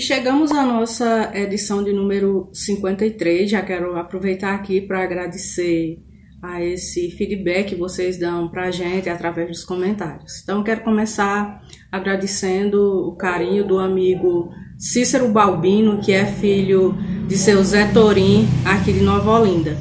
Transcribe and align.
E 0.00 0.02
chegamos 0.02 0.50
à 0.50 0.64
nossa 0.64 1.30
edição 1.34 1.84
de 1.84 1.92
número 1.92 2.48
53. 2.54 3.50
Já 3.50 3.60
quero 3.60 3.98
aproveitar 3.98 4.54
aqui 4.54 4.80
para 4.80 5.04
agradecer 5.04 5.98
a 6.42 6.64
esse 6.64 7.10
feedback 7.10 7.68
que 7.68 7.74
vocês 7.74 8.18
dão 8.18 8.48
para 8.48 8.68
a 8.68 8.70
gente 8.70 9.10
através 9.10 9.48
dos 9.48 9.62
comentários. 9.62 10.40
Então, 10.42 10.64
quero 10.64 10.80
começar 10.84 11.60
agradecendo 11.92 13.10
o 13.10 13.14
carinho 13.14 13.62
do 13.62 13.78
amigo 13.78 14.50
Cícero 14.78 15.28
Balbino, 15.28 16.00
que 16.00 16.12
é 16.12 16.24
filho 16.24 16.94
de 17.28 17.36
seu 17.36 17.62
Zé 17.62 17.92
Torim, 17.92 18.48
aqui 18.64 18.94
de 18.94 19.00
Nova 19.00 19.38
Olinda. 19.38 19.76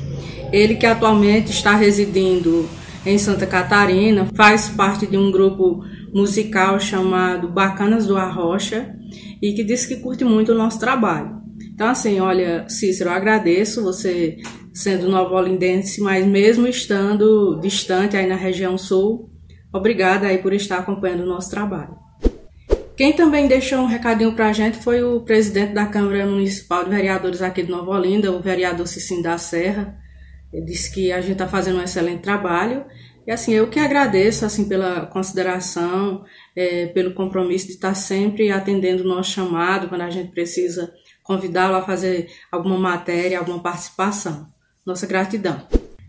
Ele 0.51 0.75
que 0.75 0.85
atualmente 0.85 1.51
está 1.51 1.77
residindo 1.77 2.67
em 3.05 3.17
Santa 3.17 3.47
Catarina, 3.47 4.27
faz 4.35 4.67
parte 4.67 5.07
de 5.07 5.15
um 5.15 5.31
grupo 5.31 5.81
musical 6.13 6.77
chamado 6.77 7.47
Bacanas 7.47 8.05
do 8.05 8.17
Arrocha 8.17 8.98
e 9.41 9.53
que 9.53 9.63
diz 9.63 9.85
que 9.85 9.97
curte 9.97 10.23
muito 10.23 10.51
o 10.51 10.57
nosso 10.57 10.79
trabalho. 10.79 11.41
Então, 11.73 11.87
assim, 11.87 12.19
olha, 12.19 12.67
Cícero, 12.67 13.09
eu 13.09 13.13
agradeço 13.13 13.83
você 13.83 14.37
sendo 14.73 15.09
nova-olindense, 15.09 16.01
mas 16.01 16.25
mesmo 16.25 16.67
estando 16.67 17.59
distante 17.61 18.17
aí 18.17 18.27
na 18.27 18.35
região 18.35 18.77
sul, 18.77 19.29
obrigada 19.73 20.27
aí 20.27 20.37
por 20.37 20.53
estar 20.53 20.79
acompanhando 20.79 21.23
o 21.23 21.25
nosso 21.25 21.49
trabalho. 21.49 21.95
Quem 22.99 23.13
também 23.13 23.47
deixou 23.47 23.79
um 23.79 23.85
recadinho 23.85 24.33
para 24.33 24.49
a 24.49 24.53
gente 24.53 24.77
foi 24.77 25.01
o 25.01 25.21
presidente 25.21 25.73
da 25.73 25.85
Câmara 25.85 26.25
Municipal 26.25 26.83
de 26.83 26.89
Vereadores 26.89 27.41
aqui 27.41 27.63
de 27.63 27.71
Nova 27.71 27.91
Olinda, 27.91 28.29
o 28.29 28.41
vereador 28.41 28.85
Cicim 28.85 29.21
da 29.21 29.37
Serra. 29.37 29.97
Ele 30.51 30.65
disse 30.65 30.93
que 30.93 31.09
a 31.11 31.21
gente 31.21 31.31
está 31.31 31.47
fazendo 31.47 31.79
um 31.79 31.81
excelente 31.81 32.21
trabalho. 32.21 32.83
E 33.29 33.31
assim, 33.31 33.53
eu 33.53 33.67
que 33.67 33.79
agradeço 33.79 34.43
assim 34.43 34.67
pela 34.67 35.05
consideração, 35.05 36.25
é, 36.55 36.87
pelo 36.87 37.13
compromisso 37.13 37.67
de 37.67 37.73
estar 37.73 37.93
sempre 37.93 38.49
atendendo 38.49 39.03
o 39.03 39.07
nosso 39.07 39.29
chamado 39.29 39.87
quando 39.87 40.01
a 40.01 40.09
gente 40.09 40.31
precisa 40.31 40.91
convidá-lo 41.21 41.75
a 41.75 41.83
fazer 41.83 42.31
alguma 42.51 42.79
matéria, 42.79 43.37
alguma 43.37 43.59
participação. 43.59 44.47
Nossa 44.83 45.05
gratidão. 45.05 45.61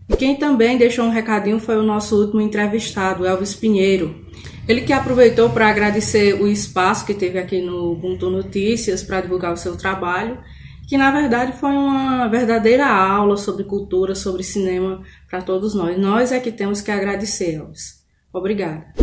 E 0.09 0.15
quem 0.15 0.35
também 0.35 0.79
deixou 0.79 1.05
um 1.05 1.11
recadinho 1.11 1.59
foi 1.59 1.77
o 1.77 1.83
nosso 1.83 2.19
último 2.19 2.41
entrevistado, 2.41 3.23
Elvis 3.23 3.53
Pinheiro. 3.53 4.25
Ele 4.67 4.81
que 4.81 4.91
aproveitou 4.91 5.51
para 5.51 5.69
agradecer 5.69 6.41
o 6.41 6.47
espaço 6.47 7.05
que 7.05 7.13
teve 7.13 7.37
aqui 7.37 7.61
no 7.61 7.91
Ubuntu 7.91 8.31
Notícias 8.31 9.03
para 9.03 9.21
divulgar 9.21 9.53
o 9.53 9.57
seu 9.57 9.77
trabalho, 9.77 10.39
que 10.87 10.97
na 10.97 11.11
verdade 11.11 11.53
foi 11.59 11.71
uma 11.71 12.27
verdadeira 12.27 12.87
aula 12.87 13.37
sobre 13.37 13.63
cultura, 13.63 14.13
sobre 14.15 14.43
cinema 14.43 15.01
para 15.29 15.41
todos 15.41 15.73
nós. 15.73 15.97
Nós 15.97 16.31
é 16.31 16.39
que 16.39 16.51
temos 16.51 16.81
que 16.81 16.91
agradecer, 16.91 17.55
Elvis. 17.55 18.03
Obrigada. 18.33 18.93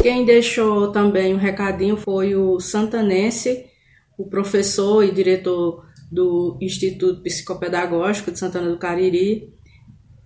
Quem 0.00 0.24
deixou 0.24 0.90
também 0.92 1.34
um 1.34 1.38
recadinho 1.38 1.96
foi 1.96 2.34
o 2.34 2.60
santanense, 2.60 3.66
o 4.18 4.28
professor 4.28 5.02
e 5.02 5.10
diretor 5.10 5.84
do 6.10 6.58
Instituto 6.60 7.22
Psicopedagógico 7.22 8.30
de 8.30 8.38
Santana 8.38 8.70
do 8.70 8.78
Cariri, 8.78 9.52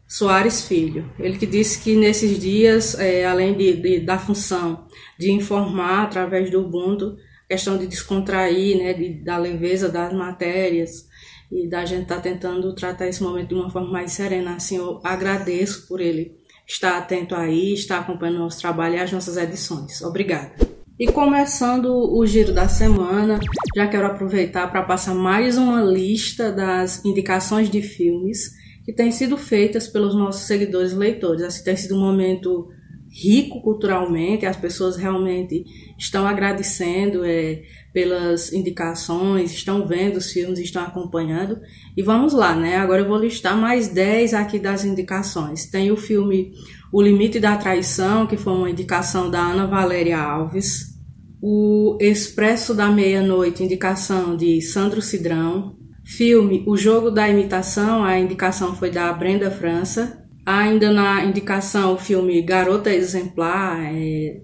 Soares 0.07 0.67
Filho. 0.67 1.11
Ele 1.19 1.39
que 1.39 1.47
disse 1.47 1.81
que 1.83 1.95
nesses 1.95 2.39
dias, 2.39 2.99
é, 2.99 3.27
além 3.27 3.55
de, 3.57 3.75
de, 3.75 4.01
da 4.01 4.19
função 4.19 4.87
de 5.19 5.31
informar 5.31 6.05
através 6.05 6.51
do 6.51 6.61
Ubuntu, 6.61 7.17
questão 7.49 7.79
de 7.79 7.87
descontrair, 7.87 8.77
né, 8.77 8.93
de, 8.93 9.25
da 9.25 9.39
leveza 9.39 9.89
das 9.89 10.13
matérias 10.13 11.09
e 11.51 11.67
da 11.67 11.85
gente 11.85 12.03
estar 12.03 12.17
tá 12.17 12.21
tentando 12.21 12.75
tratar 12.75 13.09
esse 13.09 13.23
momento 13.23 13.49
de 13.49 13.55
uma 13.55 13.71
forma 13.71 13.91
mais 13.91 14.13
serena. 14.13 14.57
Assim, 14.57 14.77
eu 14.77 15.01
agradeço 15.03 15.87
por 15.89 16.01
ele 16.01 16.37
estar 16.67 16.99
atento 16.99 17.35
aí, 17.35 17.73
estar 17.73 18.01
acompanhando 18.01 18.41
nosso 18.41 18.61
trabalho 18.61 18.97
e 18.97 19.01
as 19.01 19.11
nossas 19.11 19.39
edições. 19.39 20.03
Obrigada. 20.03 20.53
E 21.01 21.07
começando 21.07 21.87
o 21.87 22.27
giro 22.27 22.53
da 22.53 22.69
semana, 22.69 23.39
já 23.75 23.87
quero 23.87 24.07
aproveitar 24.07 24.67
para 24.71 24.83
passar 24.83 25.15
mais 25.15 25.57
uma 25.57 25.81
lista 25.81 26.51
das 26.51 27.05
indicações 27.05 27.71
de 27.71 27.81
filmes 27.81 28.51
que 28.85 28.93
têm 28.93 29.13
sido 29.13 29.39
feitas 29.39 29.87
pelos 29.87 30.15
nossos 30.15 30.43
seguidores 30.43 30.93
e 30.93 30.97
leitores. 30.97 31.43
Assim, 31.43 31.63
tem 31.63 31.77
sido 31.77 31.95
um 31.95 32.01
momento 32.01 32.69
rico 33.11 33.63
culturalmente, 33.63 34.47
as 34.47 34.57
pessoas 34.57 34.97
realmente 34.97 35.65
estão 35.99 36.27
agradecendo 36.27 37.25
é, 37.25 37.63
pelas 37.93 38.53
indicações, 38.53 39.53
estão 39.53 39.87
vendo 39.87 40.17
os 40.17 40.31
filmes, 40.31 40.59
estão 40.59 40.83
acompanhando. 40.83 41.59
E 41.97 42.03
vamos 42.03 42.33
lá, 42.33 42.55
né? 42.55 42.77
Agora 42.77 43.03
eu 43.03 43.09
vou 43.09 43.19
listar 43.19 43.57
mais 43.57 43.89
10 43.89 44.35
aqui 44.35 44.59
das 44.59 44.85
indicações. 44.85 45.67
Tem 45.67 45.91
o 45.91 45.97
filme 45.97 46.53
O 46.93 47.03
Limite 47.03 47.41
da 47.41 47.57
Traição, 47.57 48.27
que 48.27 48.37
foi 48.37 48.53
uma 48.53 48.71
indicação 48.71 49.31
da 49.31 49.41
Ana 49.41 49.67
Valéria 49.67 50.19
Alves. 50.19 50.97
O 51.41 51.97
Expresso 52.01 52.75
da 52.75 52.89
Meia-Noite, 52.89 53.63
indicação 53.63 54.37
de 54.37 54.61
Sandro 54.61 55.01
Cidrão. 55.01 55.77
Filme 56.05 56.65
O 56.67 56.77
Jogo 56.77 57.11
da 57.11 57.29
Imitação, 57.29 58.03
a 58.03 58.19
indicação 58.19 58.75
foi 58.75 58.91
da 58.91 59.13
Brenda 59.13 59.51
França. 59.51 60.18
Ainda 60.49 60.91
na 60.91 61.23
indicação, 61.27 61.93
o 61.93 61.99
filme 61.99 62.41
Garota 62.41 62.91
Exemplar, 62.91 63.85
é 63.93 64.41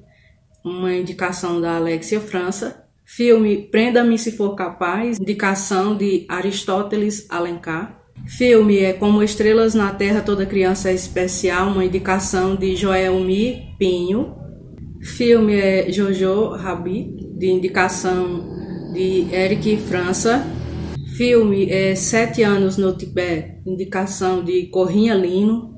uma 0.62 0.94
indicação 0.94 1.62
da 1.62 1.76
Alexia 1.76 2.20
França. 2.20 2.84
Filme 3.06 3.70
Prenda-me 3.70 4.19
se 4.19 4.32
for 4.32 4.54
capaz, 4.54 5.19
indicação 5.19 5.97
de 5.97 6.26
Aristóteles 6.28 7.26
Alencar. 7.31 8.03
Filme 8.26 8.81
é 8.81 8.92
Como 8.92 9.22
Estrelas 9.22 9.72
na 9.75 9.94
Terra, 9.94 10.20
Toda 10.20 10.44
Criança 10.44 10.91
é 10.91 10.94
Especial, 10.94 11.69
uma 11.69 11.87
indicação 11.87 12.54
de 12.54 12.76
Joelmi 12.76 13.75
Pinho. 13.78 14.34
Filme 15.00 15.54
é 15.54 15.91
Jojo 15.91 16.50
Rabi, 16.50 17.16
de 17.38 17.47
indicação 17.47 18.92
de 18.92 19.26
Eric 19.34 19.78
França. 19.78 20.44
Filme 21.16 21.71
é 21.71 21.94
Sete 21.94 22.42
Anos 22.42 22.76
no 22.76 22.94
Tibete, 22.94 23.62
indicação 23.66 24.44
de 24.44 24.66
Corrinha 24.66 25.15
Lino. 25.15 25.74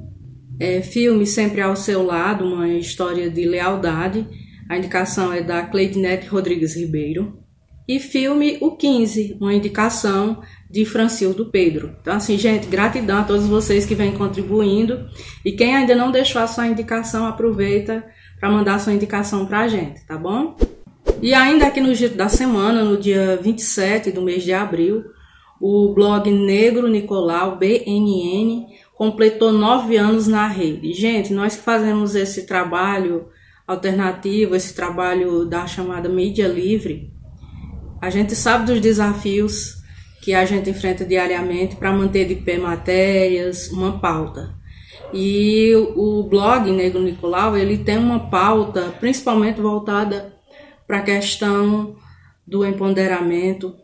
É, 0.59 0.81
filme 0.81 1.27
Sempre 1.27 1.61
ao 1.61 1.77
Seu 1.77 2.03
Lado, 2.03 2.45
uma 2.45 2.69
história 2.69 3.29
de 3.31 3.45
lealdade. 3.45 4.27
A 4.69 4.79
indicação 4.79 5.33
é 5.33 5.43
da 5.43 5.63
Cleidinete 5.63 6.27
Rodrigues 6.27 6.75
Ribeiro. 6.75 7.39
E 7.87 8.01
filme 8.01 8.59
O 8.61 8.73
15, 8.73 9.37
uma 9.41 9.55
indicação 9.55 10.43
de 10.69 10.85
Francildo 10.85 11.51
Pedro. 11.51 11.95
Então, 12.01 12.15
assim, 12.15 12.37
gente, 12.37 12.67
gratidão 12.67 13.19
a 13.19 13.25
todos 13.25 13.47
vocês 13.47 13.87
que 13.87 13.95
vêm 13.95 14.13
contribuindo. 14.13 15.09
E 15.45 15.53
quem 15.53 15.77
ainda 15.77 15.95
não 15.95 16.11
deixou 16.11 16.43
a 16.43 16.49
sua 16.49 16.67
indicação, 16.67 17.27
aproveita 17.27 18.05
para 18.41 18.51
mandar 18.51 18.75
a 18.75 18.79
sua 18.79 18.93
indicação 18.93 19.47
para 19.47 19.61
a 19.61 19.69
gente, 19.69 20.05
tá 20.05 20.17
bom? 20.17 20.57
E 21.23 21.33
ainda 21.33 21.67
aqui 21.67 21.81
no 21.81 21.95
Giro 21.95 22.15
da 22.15 22.29
Semana, 22.29 22.83
no 22.83 22.97
dia 22.97 23.39
27 23.41 24.11
do 24.11 24.21
mês 24.21 24.43
de 24.43 24.53
abril, 24.53 25.05
o 25.61 25.93
blog 25.95 26.31
Negro 26.31 26.89
Nicolau, 26.89 27.57
BNN, 27.57 28.67
completou 28.95 29.53
nove 29.53 29.97
anos 29.97 30.27
na 30.27 30.47
rede. 30.47 30.93
Gente, 30.93 31.33
nós 31.33 31.57
que 31.57 31.63
fazemos 31.63 32.15
esse 32.15 32.47
trabalho 32.47 33.29
alternativo, 33.67 34.55
esse 34.55 34.75
trabalho 34.75 35.45
da 35.45 35.67
chamada 35.67 36.09
mídia 36.09 36.47
livre, 36.47 37.13
a 38.01 38.11
gente 38.11 38.35
sabe 38.35 38.67
dos 38.67 38.81
desafios 38.81 39.77
que 40.23 40.35
a 40.35 40.45
gente 40.45 40.71
enfrenta 40.71 41.05
diariamente 41.05 41.77
para 41.77 41.93
manter 41.93 42.27
de 42.27 42.35
pé 42.37 42.59
matérias, 42.59 43.71
uma 43.71 43.99
pauta. 43.99 44.55
E 45.13 45.73
o 45.95 46.23
blog 46.25 46.71
Negro 46.71 47.03
Nicolau, 47.03 47.57
ele 47.57 47.79
tem 47.79 47.99
uma 47.99 48.29
pauta 48.31 48.95
principalmente 48.99 49.61
voltada 49.61 50.35
para 50.87 50.99
a 50.99 51.03
questão 51.03 51.97
do 52.47 52.65
empoderamento, 52.65 53.75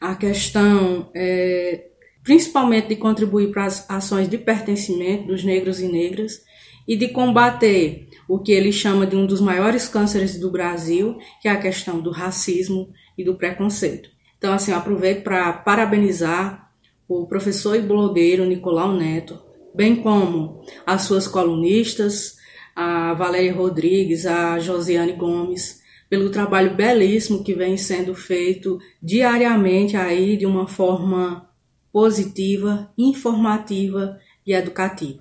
a 0.00 0.14
questão 0.14 1.10
é, 1.14 1.88
principalmente 2.22 2.88
de 2.88 2.96
contribuir 2.96 3.50
para 3.50 3.64
as 3.64 3.88
ações 3.90 4.28
de 4.28 4.38
pertencimento 4.38 5.26
dos 5.26 5.42
negros 5.44 5.80
e 5.80 5.88
negras 5.88 6.42
e 6.86 6.96
de 6.96 7.08
combater 7.08 8.08
o 8.28 8.38
que 8.38 8.52
ele 8.52 8.72
chama 8.72 9.06
de 9.06 9.16
um 9.16 9.26
dos 9.26 9.40
maiores 9.40 9.88
cânceres 9.88 10.38
do 10.38 10.50
Brasil, 10.50 11.18
que 11.40 11.48
é 11.48 11.50
a 11.50 11.60
questão 11.60 12.00
do 12.00 12.10
racismo 12.10 12.92
e 13.16 13.24
do 13.24 13.34
preconceito. 13.34 14.10
Então, 14.36 14.52
assim, 14.52 14.70
eu 14.70 14.78
aproveito 14.78 15.22
para 15.22 15.52
parabenizar 15.52 16.70
o 17.08 17.26
professor 17.26 17.74
e 17.74 17.82
blogueiro 17.82 18.44
Nicolau 18.44 18.92
Neto, 18.92 19.38
bem 19.74 19.96
como 19.96 20.62
as 20.86 21.02
suas 21.02 21.26
colunistas, 21.26 22.36
a 22.76 23.14
Valéria 23.14 23.54
Rodrigues, 23.54 24.26
a 24.26 24.58
Josiane 24.58 25.12
Gomes, 25.12 25.80
pelo 26.08 26.30
trabalho 26.30 26.74
belíssimo 26.74 27.44
que 27.44 27.54
vem 27.54 27.76
sendo 27.76 28.14
feito 28.14 28.78
diariamente 29.02 29.96
aí 29.96 30.36
de 30.36 30.46
uma 30.46 30.66
forma 30.66 31.48
positiva, 31.92 32.90
informativa 32.96 34.18
e 34.46 34.52
educativa. 34.52 35.20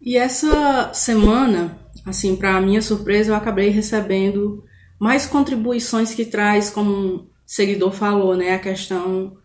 E 0.00 0.16
essa 0.16 0.92
semana, 0.94 1.78
assim, 2.04 2.36
para 2.36 2.60
minha 2.60 2.80
surpresa, 2.80 3.32
eu 3.32 3.34
acabei 3.34 3.70
recebendo 3.70 4.62
mais 5.00 5.26
contribuições 5.26 6.14
que 6.14 6.24
traz, 6.24 6.70
como 6.70 6.90
um 6.90 7.26
seguidor 7.44 7.92
falou, 7.92 8.36
né, 8.36 8.54
a 8.54 8.58
questão 8.58 9.36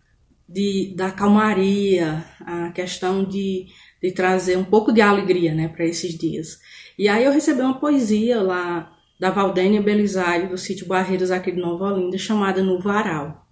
de, 0.48 0.94
da 0.96 1.10
calmaria, 1.10 2.24
a 2.40 2.70
questão 2.70 3.24
de, 3.24 3.66
de 4.00 4.12
trazer 4.12 4.56
um 4.56 4.64
pouco 4.64 4.92
de 4.92 5.00
alegria, 5.00 5.54
né, 5.54 5.68
para 5.68 5.84
esses 5.84 6.16
dias. 6.16 6.58
E 6.98 7.08
aí 7.08 7.24
eu 7.24 7.32
recebi 7.32 7.60
uma 7.60 7.80
poesia 7.80 8.40
lá 8.40 8.92
da 9.22 9.30
Valdênia 9.30 9.80
Belisário, 9.80 10.48
do 10.48 10.58
sítio 10.58 10.84
Barreiros 10.84 11.30
aqui 11.30 11.52
de 11.52 11.60
Nova 11.60 11.92
Olinda, 11.92 12.18
chamada 12.18 12.60
No 12.60 12.80
Varal. 12.80 13.46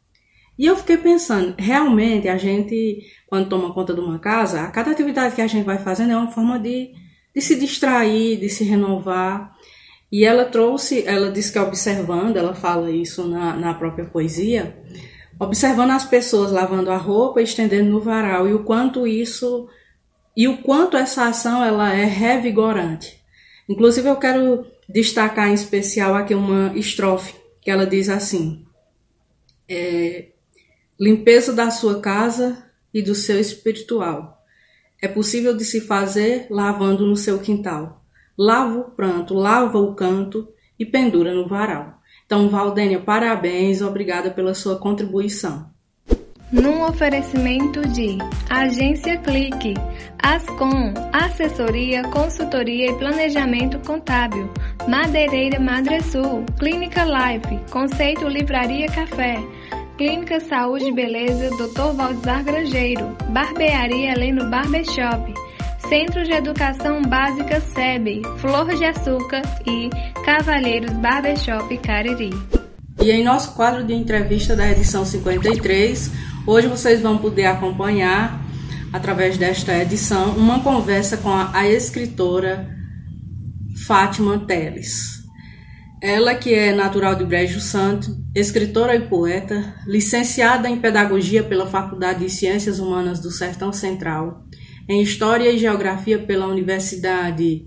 E 0.58 0.67
eu 0.67 0.75
fiquei 0.75 0.96
pensando, 0.96 1.55
realmente 1.56 2.26
a 2.26 2.37
gente, 2.37 3.06
quando 3.28 3.49
toma 3.49 3.72
conta 3.72 3.94
de 3.94 4.00
uma 4.00 4.19
casa, 4.19 4.62
a 4.62 4.67
cada 4.67 4.90
atividade 4.90 5.37
que 5.37 5.40
a 5.40 5.46
gente 5.46 5.64
vai 5.64 5.78
fazendo 5.78 6.11
é 6.11 6.17
uma 6.17 6.32
forma 6.32 6.58
de, 6.58 6.90
de 7.32 7.40
se 7.40 7.55
distrair, 7.55 8.37
de 8.40 8.49
se 8.49 8.64
renovar. 8.64 9.55
E 10.11 10.25
ela 10.25 10.44
trouxe, 10.44 11.05
ela 11.06 11.31
disse 11.31 11.52
que 11.52 11.58
observando, 11.61 12.37
ela 12.37 12.52
fala 12.52 12.90
isso 12.90 13.28
na, 13.28 13.55
na 13.55 13.73
própria 13.73 14.06
poesia, 14.06 14.76
observando 15.38 15.93
as 15.93 16.05
pessoas 16.05 16.50
lavando 16.50 16.90
a 16.90 16.96
roupa 16.96 17.40
estendendo 17.40 17.90
no 17.90 18.00
varal 18.00 18.49
e 18.49 18.52
o 18.52 18.64
quanto 18.64 19.06
isso 19.06 19.69
e 20.37 20.49
o 20.49 20.58
quanto 20.58 20.96
essa 20.96 21.28
ação 21.28 21.62
ela 21.62 21.94
é 21.94 22.06
revigorante. 22.06 23.20
Inclusive 23.69 24.08
eu 24.08 24.16
quero 24.16 24.66
destacar 24.92 25.48
em 25.48 25.54
especial 25.54 26.14
aqui 26.14 26.34
uma 26.34 26.72
estrofe 26.76 27.34
que 27.60 27.70
ela 27.70 27.87
diz 27.87 28.08
assim: 28.08 28.64
é, 29.69 30.28
limpeza 30.98 31.52
da 31.52 31.70
sua 31.70 32.00
casa 32.00 32.64
e 32.92 33.02
do 33.02 33.14
seu 33.14 33.38
espiritual. 33.38 34.44
É 35.00 35.08
possível 35.08 35.56
de 35.56 35.64
se 35.64 35.81
fazer 35.81 36.46
lavando 36.50 37.06
no 37.06 37.16
seu 37.16 37.38
quintal. 37.38 38.04
Lava 38.37 38.78
o 38.78 38.90
pranto, 38.90 39.34
lava 39.34 39.78
o 39.78 39.94
canto 39.94 40.48
e 40.78 40.84
pendura 40.84 41.34
no 41.34 41.48
varal. 41.48 42.00
Então, 42.26 42.48
Valdênia, 42.48 43.00
parabéns, 43.00 43.82
obrigada 43.82 44.31
pela 44.31 44.54
sua 44.54 44.78
contribuição. 44.78 45.70
Num 46.52 46.82
oferecimento 46.82 47.81
de 47.88 48.19
Agência 48.48 49.19
Clique, 49.19 49.75
Ascom, 50.20 50.92
Assessoria, 51.12 52.02
Consultoria 52.10 52.90
e 52.90 52.98
Planejamento 52.98 53.78
Contábil, 53.87 54.52
Madeireira 54.90 55.60
Madresul, 55.60 56.44
Clínica 56.58 57.04
Life, 57.04 57.60
Conceito 57.70 58.26
Livraria 58.26 58.88
Café, 58.88 59.38
Clínica 59.96 60.40
Saúde 60.40 60.87
e 60.87 60.92
Beleza 60.92 61.48
Dr. 61.50 61.94
Valdizar 61.94 62.42
Grangeiro, 62.42 63.16
Barbearia 63.28 64.10
Heleno 64.10 64.50
Barbershop, 64.50 65.32
Centro 65.88 66.25
de 66.25 66.32
Educação 66.32 67.02
Básica 67.02 67.60
SEB, 67.60 68.22
Flor 68.38 68.75
de 68.75 68.84
Açúcar 68.84 69.42
e 69.64 69.90
Cavalheiros 70.25 70.90
Barbershop 70.94 71.78
Cariri. 71.78 72.31
E 73.00 73.12
em 73.12 73.22
nosso 73.22 73.54
quadro 73.54 73.84
de 73.84 73.94
entrevista 73.94 74.56
da 74.56 74.69
edição 74.69 75.04
53, 75.04 76.10
hoje 76.44 76.66
vocês 76.66 77.00
vão 77.00 77.16
poder 77.16 77.46
acompanhar, 77.46 78.40
através 78.92 79.38
desta 79.38 79.72
edição, 79.78 80.31
uma 80.31 80.58
conversa 80.58 81.16
com 81.16 81.31
a, 81.31 81.56
a 81.56 81.69
escritora 81.69 82.80
Fátima 83.87 84.38
Teles. 84.47 85.21
Ela 86.03 86.35
que 86.35 86.55
é 86.55 86.73
natural 86.73 87.15
de 87.15 87.25
Brejo 87.25 87.61
Santo, 87.61 88.17
escritora 88.35 88.94
e 88.94 89.09
poeta, 89.09 89.75
licenciada 89.87 90.69
em 90.69 90.81
Pedagogia 90.81 91.43
pela 91.43 91.67
Faculdade 91.67 92.21
de 92.21 92.31
Ciências 92.31 92.79
Humanas 92.79 93.21
do 93.21 93.31
Sertão 93.31 93.73
Central, 93.73 94.44
em 94.88 95.03
História 95.03 95.50
e 95.50 95.59
Geografia 95.59 96.19
pela 96.19 96.47
Universidade 96.47 97.67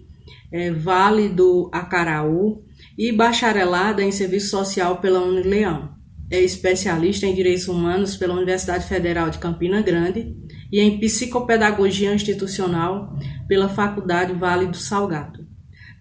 é, 0.51 0.71
Vale 0.71 1.29
do 1.29 1.69
Acaraú 1.71 2.63
e 2.97 3.11
bacharelada 3.11 4.03
em 4.03 4.11
Serviço 4.11 4.49
Social 4.49 4.97
pela 4.97 5.21
Unileão. 5.21 5.93
É 6.29 6.39
especialista 6.39 7.25
em 7.25 7.35
Direitos 7.35 7.67
Humanos 7.67 8.15
pela 8.17 8.33
Universidade 8.33 8.87
Federal 8.87 9.29
de 9.29 9.37
Campina 9.37 9.81
Grande 9.81 10.35
e 10.71 10.79
em 10.79 10.99
Psicopedagogia 10.99 12.13
Institucional 12.13 13.15
pela 13.47 13.69
Faculdade 13.69 14.33
Vale 14.33 14.67
do 14.67 14.77
Salgado. 14.77 15.42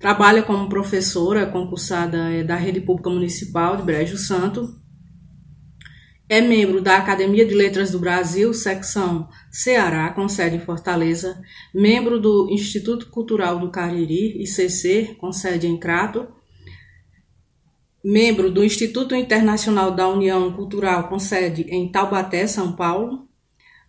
Trabalha 0.02 0.43
como 0.43 0.69
professora 0.69 1.46
concursada 1.46 2.28
é, 2.28 2.43
da 2.43 2.56
Rede 2.56 2.81
Pública 2.81 3.08
Municipal 3.08 3.76
de 3.76 3.84
Brejo 3.84 4.19
Santo 4.19 4.82
é 6.28 6.40
membro 6.40 6.82
da 6.82 6.96
Academia 6.96 7.46
de 7.46 7.54
Letras 7.54 7.93
do 7.93 8.00
Brasil, 8.00 8.52
secção 8.52 9.28
Ceará, 9.49 10.10
com 10.10 10.28
sede 10.28 10.56
em 10.56 10.60
Fortaleza. 10.60 11.40
Membro 11.72 12.19
do 12.19 12.49
Instituto 12.50 13.10
Cultural 13.10 13.60
do 13.60 13.70
Cariri, 13.70 14.43
ICC, 14.43 15.14
com 15.20 15.31
sede 15.32 15.69
em 15.69 15.78
Crato. 15.78 16.26
Membro 18.05 18.50
do 18.50 18.64
Instituto 18.64 19.14
Internacional 19.14 19.93
da 19.93 20.08
União 20.08 20.52
Cultural, 20.52 21.08
com 21.08 21.20
sede 21.20 21.62
em 21.69 21.93
Taubaté, 21.93 22.44
São 22.48 22.72
Paulo. 22.72 23.28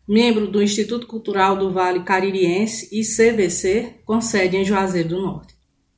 Membro 0.08 0.46
do 0.46 0.62
Instituto 0.62 1.08
Cultural 1.08 1.58
do 1.58 1.72
Vale 1.72 2.04
Caririense, 2.04 2.88
ICVC, 2.92 4.02
com 4.06 4.22
sede 4.22 4.58
em 4.58 4.64
Juazeiro 4.64 5.10
do 5.10 5.22
Norte. 5.24 5.53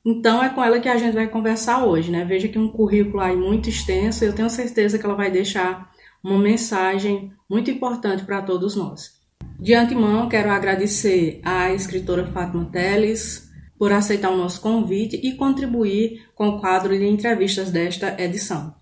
Então 0.06 0.40
é 0.40 0.48
com 0.48 0.62
ela 0.62 0.78
que 0.78 0.88
a 0.88 0.96
gente 0.96 1.14
vai 1.14 1.26
conversar 1.26 1.84
hoje, 1.84 2.12
né? 2.12 2.24
Veja 2.24 2.46
que 2.46 2.56
um 2.56 2.68
currículo 2.68 3.20
aí 3.20 3.36
muito 3.36 3.68
extenso, 3.68 4.24
eu 4.24 4.32
tenho 4.32 4.48
certeza 4.48 4.96
que 4.96 5.04
ela 5.04 5.16
vai 5.16 5.32
deixar 5.32 5.90
uma 6.22 6.38
mensagem 6.38 7.32
muito 7.50 7.72
importante 7.72 8.22
para 8.22 8.40
todos 8.40 8.76
nós. 8.76 9.16
De 9.58 9.74
antemão, 9.74 10.28
quero 10.28 10.48
agradecer 10.48 11.40
à 11.42 11.72
escritora 11.72 12.24
Fátima 12.24 12.66
Teles 12.66 13.50
por 13.76 13.90
aceitar 13.90 14.30
o 14.30 14.36
nosso 14.36 14.60
convite 14.60 15.16
e 15.16 15.34
contribuir 15.34 16.24
com 16.36 16.50
o 16.50 16.60
quadro 16.60 16.96
de 16.96 17.04
entrevistas 17.04 17.72
desta 17.72 18.14
edição. 18.22 18.76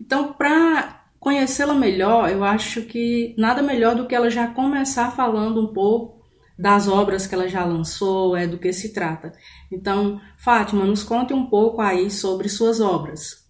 Então, 0.00 0.32
para 0.32 1.06
conhecê-la 1.18 1.74
melhor, 1.74 2.30
eu 2.30 2.44
acho 2.44 2.82
que 2.82 3.34
nada 3.36 3.62
melhor 3.62 3.96
do 3.96 4.06
que 4.06 4.14
ela 4.14 4.30
já 4.30 4.46
começar 4.46 5.10
falando 5.10 5.60
um 5.60 5.72
pouco 5.72 6.21
das 6.58 6.88
obras 6.88 7.26
que 7.26 7.34
ela 7.34 7.48
já 7.48 7.64
lançou, 7.64 8.36
é 8.36 8.46
do 8.46 8.58
que 8.58 8.72
se 8.72 8.92
trata. 8.92 9.32
Então, 9.70 10.20
Fátima, 10.36 10.84
nos 10.84 11.02
conte 11.02 11.32
um 11.32 11.46
pouco 11.46 11.80
aí 11.80 12.10
sobre 12.10 12.48
suas 12.48 12.80
obras. 12.80 13.42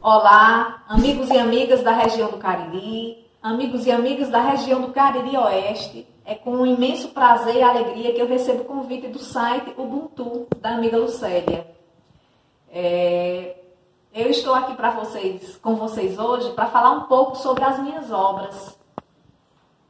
Olá, 0.00 0.82
amigos 0.88 1.28
e 1.30 1.38
amigas 1.38 1.82
da 1.82 1.92
região 1.92 2.30
do 2.30 2.38
Cariri, 2.38 3.26
amigos 3.42 3.86
e 3.86 3.90
amigas 3.90 4.28
da 4.28 4.40
região 4.40 4.80
do 4.80 4.92
Cariri 4.92 5.36
Oeste. 5.36 6.06
É 6.24 6.34
com 6.34 6.52
um 6.52 6.66
imenso 6.66 7.08
prazer 7.08 7.56
e 7.56 7.62
alegria 7.62 8.12
que 8.12 8.20
eu 8.20 8.28
recebo 8.28 8.62
o 8.62 8.64
convite 8.64 9.08
do 9.08 9.18
site 9.18 9.74
Ubuntu, 9.76 10.46
da 10.60 10.70
amiga 10.70 10.96
Lucélia. 10.96 11.66
É, 12.70 13.56
eu 14.14 14.28
estou 14.28 14.54
aqui 14.54 14.74
para 14.74 14.90
vocês, 14.90 15.56
com 15.56 15.74
vocês 15.74 16.18
hoje, 16.18 16.52
para 16.52 16.66
falar 16.66 16.92
um 16.92 17.02
pouco 17.02 17.36
sobre 17.36 17.64
as 17.64 17.82
minhas 17.82 18.10
obras. 18.10 18.78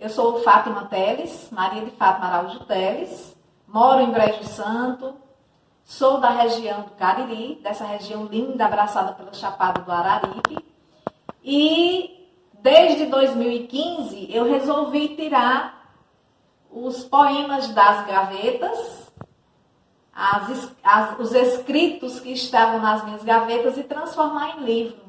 Eu 0.03 0.11
sou 0.11 0.41
Fátima 0.41 0.87
Teles, 0.87 1.49
Maria 1.53 1.85
de 1.85 1.93
Fátima 1.93 2.27
Araújo 2.27 2.65
Teles, 2.65 3.37
moro 3.69 4.01
em 4.01 4.11
Brejo 4.11 4.43
Santo, 4.43 5.15
Sou 5.85 6.19
da 6.19 6.31
região 6.31 6.83
do 6.83 6.91
Cariri, 6.93 7.61
dessa 7.63 7.85
região 7.85 8.25
linda, 8.25 8.65
abraçada 8.65 9.13
pela 9.13 9.33
Chapada 9.33 9.81
do 9.81 9.93
Araripe. 9.93 10.59
E 11.45 12.29
desde 12.55 13.07
2015 13.07 14.27
eu 14.29 14.45
resolvi 14.45 15.15
tirar 15.15 15.95
os 16.69 17.05
poemas 17.05 17.69
das 17.69 18.05
gavetas, 18.05 19.13
as, 20.13 20.75
as, 20.83 21.21
os 21.21 21.33
escritos 21.33 22.19
que 22.19 22.33
estavam 22.33 22.81
nas 22.81 23.05
minhas 23.05 23.23
gavetas 23.23 23.79
e 23.79 23.85
transformar 23.85 24.59
em 24.59 24.65
livro. 24.65 25.01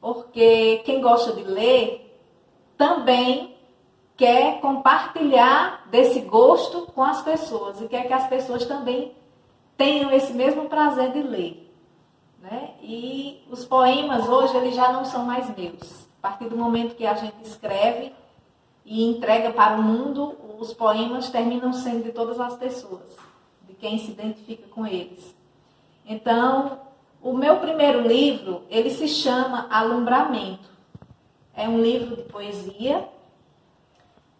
Porque 0.00 0.80
quem 0.84 1.00
gosta 1.00 1.32
de 1.32 1.42
ler 1.42 2.16
também 2.78 3.51
quer 4.16 4.60
compartilhar 4.60 5.86
desse 5.90 6.20
gosto 6.20 6.82
com 6.92 7.02
as 7.02 7.22
pessoas 7.22 7.80
e 7.80 7.88
quer 7.88 8.06
que 8.06 8.12
as 8.12 8.26
pessoas 8.28 8.64
também 8.66 9.14
tenham 9.76 10.10
esse 10.12 10.32
mesmo 10.32 10.68
prazer 10.68 11.12
de 11.12 11.22
ler. 11.22 11.72
Né? 12.40 12.70
E 12.82 13.42
os 13.50 13.64
poemas 13.64 14.28
hoje 14.28 14.56
eles 14.56 14.74
já 14.74 14.92
não 14.92 15.04
são 15.04 15.24
mais 15.24 15.54
meus. 15.56 16.06
A 16.22 16.28
partir 16.28 16.48
do 16.48 16.56
momento 16.56 16.94
que 16.94 17.06
a 17.06 17.14
gente 17.14 17.42
escreve 17.42 18.12
e 18.84 19.04
entrega 19.04 19.52
para 19.52 19.76
o 19.76 19.82
mundo, 19.82 20.36
os 20.58 20.72
poemas 20.72 21.30
terminam 21.30 21.72
sendo 21.72 22.04
de 22.04 22.12
todas 22.12 22.38
as 22.38 22.56
pessoas, 22.56 23.16
de 23.66 23.74
quem 23.74 23.98
se 23.98 24.10
identifica 24.12 24.68
com 24.68 24.86
eles. 24.86 25.34
Então, 26.06 26.78
o 27.22 27.32
meu 27.32 27.58
primeiro 27.58 28.06
livro, 28.06 28.62
ele 28.68 28.90
se 28.90 29.08
chama 29.08 29.68
Alumbramento. 29.70 30.70
É 31.54 31.68
um 31.68 31.80
livro 31.80 32.16
de 32.16 32.22
poesia 32.22 33.08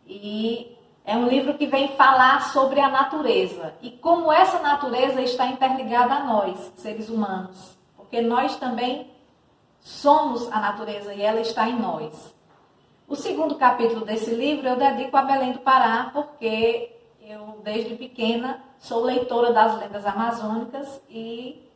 e 0.06 0.76
é 1.04 1.16
um 1.16 1.26
livro 1.26 1.54
que 1.54 1.66
vem 1.66 1.88
falar 1.96 2.42
sobre 2.52 2.80
a 2.80 2.88
natureza 2.88 3.74
e 3.82 3.90
como 3.90 4.32
essa 4.32 4.60
natureza 4.60 5.20
está 5.20 5.46
interligada 5.46 6.14
a 6.14 6.24
nós, 6.24 6.72
seres 6.76 7.08
humanos, 7.08 7.76
porque 7.96 8.20
nós 8.20 8.56
também 8.56 9.10
somos 9.80 10.50
a 10.52 10.60
natureza 10.60 11.12
e 11.12 11.22
ela 11.22 11.40
está 11.40 11.68
em 11.68 11.78
nós. 11.78 12.34
O 13.08 13.16
segundo 13.16 13.56
capítulo 13.56 14.04
desse 14.04 14.30
livro 14.30 14.68
eu 14.68 14.76
dedico 14.76 15.16
a 15.16 15.22
Belém 15.22 15.52
do 15.52 15.58
Pará, 15.58 16.10
porque 16.12 16.96
eu, 17.20 17.60
desde 17.62 17.94
pequena, 17.96 18.62
sou 18.78 19.02
leitora 19.02 19.52
das 19.52 19.78
lendas 19.78 20.06
amazônicas 20.06 21.00
e 21.10 21.68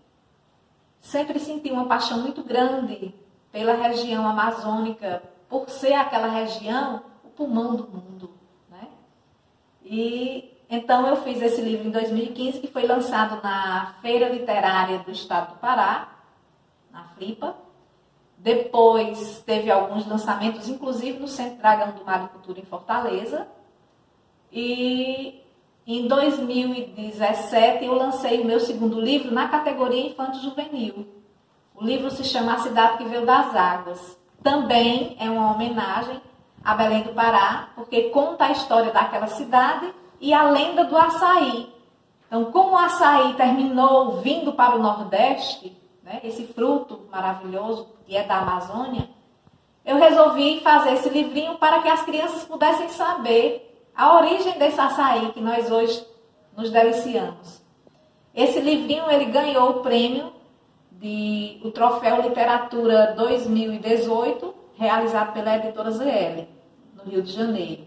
sempre 1.01 1.39
senti 1.39 1.71
uma 1.71 1.87
paixão 1.87 2.21
muito 2.21 2.43
grande 2.43 3.15
pela 3.53 3.75
região 3.75 4.27
amazônica, 4.27 5.23
por 5.49 5.69
ser 5.69 5.95
aquela 5.95 6.29
região 6.29 7.03
pulmão 7.37 7.77
do 7.77 7.87
mundo. 7.89 8.31
E 9.89 10.53
então 10.69 11.07
eu 11.07 11.17
fiz 11.23 11.41
esse 11.41 11.63
livro 11.63 11.87
em 11.87 11.93
2015, 11.93 12.59
que 12.59 12.67
foi 12.67 12.87
lançado 12.87 13.41
na 13.41 13.95
Feira 14.03 14.29
Literária 14.29 14.99
do 14.99 15.13
Estado 15.13 15.55
do 15.55 15.61
Pará, 15.61 16.09
na 16.91 17.05
Flipa. 17.05 17.55
Depois 18.37 19.43
teve 19.47 19.71
alguns 19.71 20.07
lançamentos, 20.07 20.69
inclusive 20.69 21.21
no 21.21 21.29
Centro 21.29 21.59
Dragão 21.59 21.93
do 21.93 22.05
Mar 22.05 22.25
de 22.25 22.29
Cultura 22.31 22.59
em 22.59 22.65
Fortaleza. 22.65 23.47
E 24.53 25.41
em 25.87 26.09
2017 26.09 27.85
eu 27.85 27.95
lancei 27.95 28.41
o 28.41 28.45
meu 28.45 28.59
segundo 28.59 29.01
livro 29.01 29.31
na 29.31 29.49
categoria 29.49 30.09
Infanto 30.09 30.41
Juvenil. 30.41 31.07
O 31.77 31.85
livro 31.85 32.11
se 32.11 32.25
chama 32.25 32.55
A 32.55 32.59
Cidade 32.59 32.99
que 32.99 33.05
Veio 33.05 33.25
das 33.25 33.55
Águas. 33.55 34.19
Também 34.43 35.17
é 35.21 35.31
uma 35.31 35.55
homenagem 35.55 36.21
a 36.67 36.75
Belém 36.75 37.05
do 37.05 37.15
Pará, 37.15 37.69
porque 37.77 38.11
conta 38.11 38.47
a 38.47 38.51
história 38.51 38.91
daquela 38.91 39.29
cidade 39.29 39.95
e 40.21 40.35
a 40.35 40.51
lenda 40.51 40.83
do 40.83 40.97
açaí. 40.97 41.73
Então, 42.27 42.47
como 42.47 42.73
o 42.73 42.77
açaí 42.77 43.35
terminou 43.35 44.17
vindo 44.21 44.53
para 44.53 44.75
o 44.75 44.83
Nordeste, 44.83 45.81
né, 46.03 46.21
esse 46.25 46.45
fruto 46.49 47.03
maravilhoso 47.09 47.87
que 48.05 48.17
é 48.17 48.25
da 48.25 48.39
Amazônia, 48.39 49.09
eu 49.85 49.97
resolvi 49.97 50.61
fazer 50.61 50.95
esse 50.95 51.09
livrinho 51.09 51.55
para 51.55 51.83
que 51.83 51.89
as 51.89 52.03
crianças 52.03 52.43
pudessem 52.43 52.89
saber 52.89 53.89
a 53.95 54.17
origem 54.17 54.59
desse 54.59 54.81
açaí 54.81 55.31
que 55.31 55.41
nós 55.41 55.71
hoje 55.71 56.05
nos 56.57 56.69
deliciamos. 56.73 57.63
Esse 58.35 58.59
livrinho 58.59 59.09
ele 59.09 59.27
ganhou 59.27 59.71
o 59.71 59.81
prêmio 59.83 60.33
de 60.91 61.61
o 61.63 61.71
Troféu 61.71 62.23
Literatura 62.23 63.15
2018, 63.17 64.53
realizado 64.75 65.33
pela 65.33 65.57
editora 65.57 65.93
ZL, 65.93 66.56
Rio 67.07 67.23
de 67.23 67.33
Janeiro. 67.33 67.87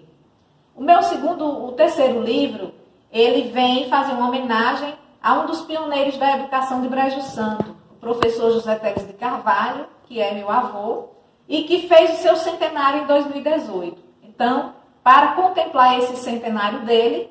O 0.75 0.81
meu 0.81 1.03
segundo, 1.03 1.65
o 1.65 1.73
terceiro 1.73 2.21
livro, 2.21 2.73
ele 3.11 3.51
vem 3.51 3.89
fazer 3.89 4.13
uma 4.13 4.29
homenagem 4.29 4.95
a 5.21 5.33
um 5.33 5.45
dos 5.45 5.61
pioneiros 5.61 6.17
da 6.17 6.37
educação 6.37 6.81
de 6.81 6.87
Brejo 6.87 7.21
Santo, 7.21 7.75
o 7.91 7.95
professor 7.95 8.51
José 8.51 8.75
Teres 8.75 9.05
de 9.05 9.13
Carvalho, 9.13 9.87
que 10.05 10.21
é 10.21 10.33
meu 10.33 10.49
avô, 10.49 11.09
e 11.47 11.63
que 11.63 11.87
fez 11.87 12.13
o 12.13 12.21
seu 12.21 12.37
centenário 12.37 13.03
em 13.03 13.07
2018. 13.07 14.01
Então, 14.23 14.73
para 15.03 15.33
contemplar 15.33 15.99
esse 15.99 16.15
centenário 16.15 16.85
dele, 16.85 17.29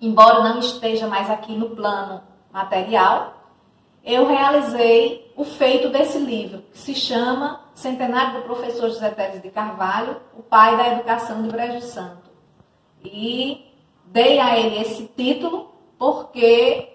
embora 0.00 0.42
não 0.42 0.58
esteja 0.58 1.06
mais 1.06 1.28
aqui 1.28 1.54
no 1.54 1.70
plano 1.70 2.22
material, 2.52 3.33
eu 4.04 4.26
realizei 4.26 5.32
o 5.34 5.44
feito 5.44 5.88
desse 5.88 6.18
livro, 6.18 6.62
que 6.70 6.78
se 6.78 6.94
chama 6.94 7.60
Centenário 7.74 8.40
do 8.40 8.42
Professor 8.42 8.88
José 8.88 9.10
Teres 9.10 9.42
de 9.42 9.50
Carvalho, 9.50 10.20
o 10.36 10.42
pai 10.42 10.76
da 10.76 10.88
educação 10.88 11.42
de 11.42 11.48
Brejo 11.48 11.80
Santo. 11.80 12.30
E 13.02 13.64
dei 14.04 14.38
a 14.38 14.58
ele 14.58 14.78
esse 14.78 15.06
título 15.16 15.72
porque, 15.98 16.88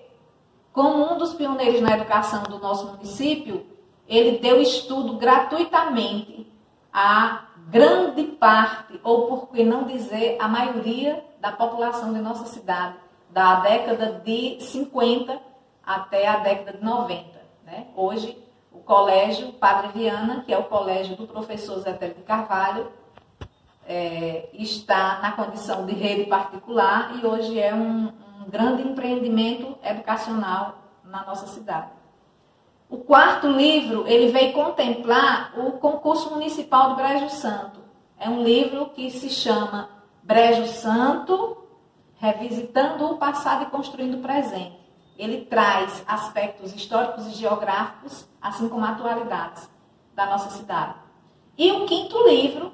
como 0.72 1.12
um 1.12 1.18
dos 1.18 1.34
pioneiros 1.34 1.82
na 1.82 1.96
educação 1.96 2.44
do 2.44 2.60
nosso 2.60 2.86
município, 2.92 3.66
ele 4.08 4.38
deu 4.38 4.62
estudo 4.62 5.18
gratuitamente 5.18 6.48
a 6.94 7.48
grande 7.70 8.24
parte, 8.24 9.00
ou 9.04 9.28
por 9.28 9.50
que 9.50 9.64
não 9.64 9.84
dizer 9.84 10.38
a 10.40 10.48
maioria 10.48 11.24
da 11.40 11.52
população 11.52 12.14
de 12.14 12.20
nossa 12.20 12.46
cidade, 12.46 12.96
da 13.30 13.60
década 13.62 14.22
de 14.24 14.60
50 14.60 15.49
até 15.90 16.28
a 16.28 16.38
década 16.38 16.78
de 16.78 16.84
90. 16.84 17.26
Né? 17.66 17.88
Hoje, 17.96 18.38
o 18.72 18.78
colégio 18.78 19.54
Padre 19.54 19.88
Viana, 19.88 20.44
que 20.46 20.54
é 20.54 20.58
o 20.58 20.66
colégio 20.66 21.16
do 21.16 21.26
professor 21.26 21.80
Zé 21.80 21.94
Télio 21.94 22.24
Carvalho, 22.24 22.92
é, 23.88 24.50
está 24.54 25.20
na 25.20 25.32
condição 25.32 25.88
de 25.88 25.96
rede 25.96 26.30
particular 26.30 27.18
e 27.18 27.26
hoje 27.26 27.60
é 27.60 27.74
um, 27.74 28.14
um 28.40 28.50
grande 28.50 28.84
empreendimento 28.84 29.76
educacional 29.84 30.78
na 31.04 31.26
nossa 31.26 31.48
cidade. 31.48 31.90
O 32.88 33.00
quarto 33.00 33.48
livro, 33.48 34.08
ele 34.08 34.32
veio 34.32 34.54
contemplar 34.54 35.54
o 35.58 35.72
concurso 35.74 36.30
municipal 36.30 36.90
de 36.90 37.02
Brejo 37.02 37.30
Santo. 37.30 37.80
É 38.20 38.30
um 38.30 38.44
livro 38.44 38.90
que 38.90 39.10
se 39.10 39.30
chama 39.30 39.90
Brejo 40.22 40.68
Santo, 40.68 41.58
revisitando 42.18 43.06
o 43.08 43.18
passado 43.18 43.64
e 43.64 43.68
construindo 43.68 44.20
o 44.20 44.22
presente 44.22 44.79
ele 45.20 45.42
traz 45.46 46.02
aspectos 46.08 46.74
históricos 46.74 47.28
e 47.28 47.32
geográficos, 47.32 48.26
assim 48.42 48.70
como 48.70 48.86
atualidades 48.86 49.70
da 50.16 50.26
nossa 50.26 50.50
cidade. 50.52 50.96
E 51.58 51.70
o 51.74 51.86
quinto 51.86 52.26
livro, 52.26 52.72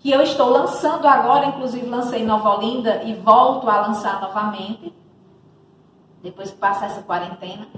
que 0.00 0.10
eu 0.10 0.20
estou 0.20 0.50
lançando 0.50 1.06
agora, 1.06 1.46
inclusive 1.46 1.86
lancei 1.86 2.24
Nova 2.24 2.56
Olinda 2.56 3.04
e 3.04 3.14
volto 3.14 3.70
a 3.70 3.86
lançar 3.86 4.20
novamente, 4.20 4.92
depois 6.20 6.50
que 6.50 6.56
passar 6.56 6.86
essa 6.86 7.02
quarentena, 7.02 7.68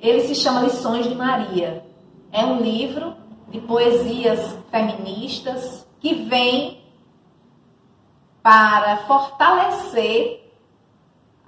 ele 0.00 0.20
se 0.20 0.34
chama 0.34 0.62
Lições 0.62 1.06
de 1.06 1.14
Maria. 1.14 1.84
É 2.32 2.46
um 2.46 2.62
livro 2.62 3.14
de 3.50 3.60
poesias 3.60 4.56
feministas 4.70 5.86
que 6.00 6.14
vem 6.14 6.82
para 8.42 8.96
fortalecer 9.06 10.41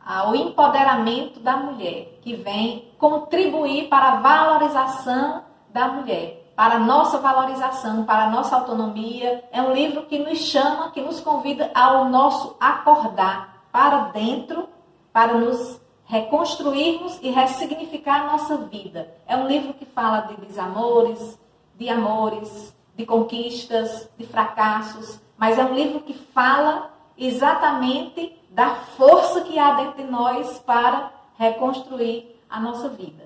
ao 0.04 0.34
empoderamento 0.34 1.40
da 1.40 1.56
mulher, 1.56 2.18
que 2.22 2.34
vem 2.34 2.92
contribuir 2.98 3.88
para 3.88 4.12
a 4.12 4.16
valorização 4.16 5.44
da 5.70 5.88
mulher, 5.88 6.52
para 6.54 6.76
a 6.76 6.78
nossa 6.78 7.18
valorização, 7.18 8.04
para 8.04 8.24
a 8.24 8.30
nossa 8.30 8.56
autonomia. 8.56 9.44
É 9.50 9.60
um 9.60 9.72
livro 9.72 10.02
que 10.02 10.18
nos 10.18 10.38
chama, 10.38 10.90
que 10.90 11.00
nos 11.00 11.20
convida 11.20 11.70
ao 11.74 12.08
nosso 12.08 12.56
acordar 12.60 13.64
para 13.72 14.10
dentro, 14.10 14.68
para 15.12 15.34
nos 15.34 15.80
reconstruirmos 16.04 17.18
e 17.22 17.30
ressignificar 17.30 18.22
a 18.22 18.32
nossa 18.32 18.56
vida. 18.58 19.12
É 19.26 19.36
um 19.36 19.48
livro 19.48 19.74
que 19.74 19.84
fala 19.84 20.20
de 20.20 20.36
desamores, 20.46 21.38
de 21.74 21.88
amores, 21.88 22.76
de 22.94 23.04
conquistas, 23.04 24.08
de 24.16 24.26
fracassos, 24.26 25.20
mas 25.36 25.58
é 25.58 25.64
um 25.64 25.74
livro 25.74 26.00
que 26.00 26.14
fala 26.14 26.93
exatamente 27.16 28.36
da 28.50 28.74
força 28.74 29.42
que 29.42 29.58
há 29.58 29.74
dentro 29.74 30.04
de 30.04 30.10
nós 30.10 30.58
para 30.60 31.12
reconstruir 31.38 32.40
a 32.48 32.60
nossa 32.60 32.88
vida. 32.88 33.24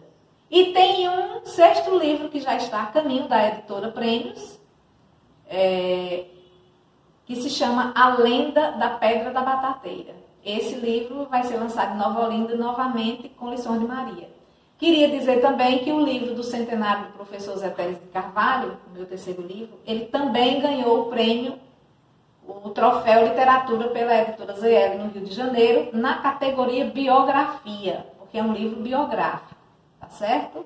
E 0.50 0.73
tem 0.73 1.09
um 1.09 1.45
sexto 1.45 1.97
livro 1.99 2.28
que 2.28 2.40
já 2.40 2.57
está 2.57 2.83
a 2.83 2.87
caminho 2.87 3.28
da 3.28 3.49
editora 3.49 3.88
Prêmios, 3.88 4.59
é, 5.47 6.25
que 7.26 7.37
se 7.37 7.50
chama 7.50 7.92
A 7.95 8.16
Lenda 8.16 8.73
da 8.73 8.90
Pedra 8.90 9.30
da 9.30 9.42
Batateira. 9.42 10.14
Esse 10.42 10.76
livro 10.76 11.26
vai 11.26 11.42
ser 11.42 11.59
lançado 11.59 11.95
em 11.95 11.99
Nova 11.99 12.26
Olinda 12.26 12.57
novamente 12.57 13.28
com 13.28 13.50
lições 13.50 13.80
de 13.80 13.87
Maria. 13.87 14.30
Queria 14.78 15.09
dizer 15.09 15.42
também 15.42 15.80
que 15.80 15.92
o 15.92 16.00
livro 16.00 16.35
do 16.35 16.42
centenário 16.42 17.09
do 17.09 17.12
professor 17.14 17.57
Zé 17.59 17.68
Pérez 17.68 18.00
de 18.00 18.07
Carvalho, 18.07 18.78
o 18.88 18.95
meu 18.95 19.04
terceiro 19.04 19.42
livro, 19.42 19.78
ele 19.85 20.07
também 20.07 20.61
ganhou 20.61 21.02
o 21.02 21.07
prêmio 21.07 21.59
o 22.49 22.71
troféu 22.71 23.28
Literatura 23.28 23.88
pela 23.88 24.23
editora 24.23 24.55
ZL 24.55 24.99
no 24.99 25.11
Rio 25.11 25.25
de 25.25 25.35
Janeiro, 25.35 25.90
na 25.93 26.19
categoria 26.19 26.87
Biografia, 26.87 28.07
porque 28.19 28.38
é 28.38 28.43
um 28.43 28.52
livro 28.52 28.81
biográfico, 28.81 29.55
tá 30.00 30.09
certo? 30.09 30.64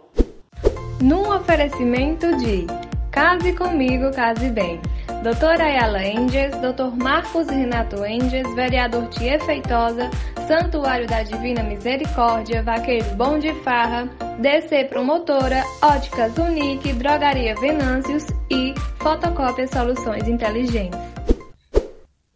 Num 1.00 1.34
oferecimento 1.34 2.36
de 2.36 2.66
Case 3.10 3.52
Comigo, 3.54 4.10
Case 4.12 4.48
Bem. 4.50 4.80
Doutora 5.22 5.64
Ayala 5.64 6.02
Enges, 6.04 6.56
Doutor 6.58 6.96
Marcos 6.96 7.48
Renato 7.48 8.04
Enges, 8.04 8.52
Vereador 8.54 9.08
Tia 9.08 9.38
Feitosa, 9.40 10.10
Santuário 10.48 11.06
da 11.06 11.22
Divina 11.22 11.62
Misericórdia, 11.62 12.62
Vaqueiro 12.62 13.04
Bom 13.16 13.38
de 13.38 13.52
Farra, 13.62 14.08
DC 14.38 14.84
Promotora, 14.84 15.62
Óticas 15.82 16.36
Unique, 16.38 16.92
Drogaria 16.94 17.54
Venâncios 17.56 18.26
e 18.50 18.74
Fotocópia 19.00 19.68
Soluções 19.68 20.26
Inteligentes. 20.26 21.11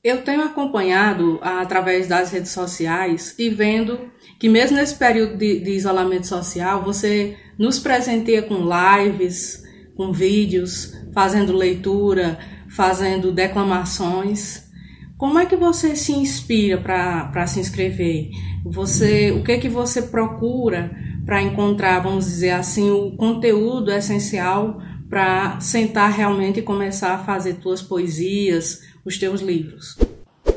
Eu 0.06 0.22
tenho 0.22 0.44
acompanhado 0.44 1.40
através 1.42 2.06
das 2.06 2.30
redes 2.30 2.52
sociais 2.52 3.34
e 3.36 3.50
vendo 3.50 3.98
que 4.38 4.48
mesmo 4.48 4.76
nesse 4.76 4.94
período 4.94 5.36
de, 5.36 5.58
de, 5.58 5.72
isolamento 5.72 6.28
social, 6.28 6.80
você 6.80 7.36
nos 7.58 7.80
presenteia 7.80 8.40
com 8.40 8.68
lives, 8.68 9.64
com 9.96 10.12
vídeos, 10.12 10.96
fazendo 11.12 11.52
leitura, 11.52 12.38
fazendo 12.68 13.32
declamações. 13.32 14.70
Como 15.18 15.40
é 15.40 15.46
que 15.46 15.56
você 15.56 15.96
se 15.96 16.12
inspira 16.12 16.78
para 16.78 17.46
se 17.48 17.58
inscrever? 17.58 18.30
Você, 18.64 19.32
o 19.32 19.42
que 19.42 19.50
é 19.50 19.58
que 19.58 19.68
você 19.68 20.02
procura 20.02 20.96
para 21.24 21.42
encontrar, 21.42 21.98
vamos 21.98 22.26
dizer 22.26 22.50
assim, 22.50 22.92
o 22.92 23.16
conteúdo 23.16 23.90
essencial 23.90 24.80
para 25.10 25.58
sentar 25.58 26.12
realmente 26.12 26.60
e 26.60 26.62
começar 26.62 27.14
a 27.14 27.24
fazer 27.24 27.54
tuas 27.54 27.82
poesias, 27.82 28.86
os 29.06 29.18
teus 29.18 29.40
livros? 29.40 29.96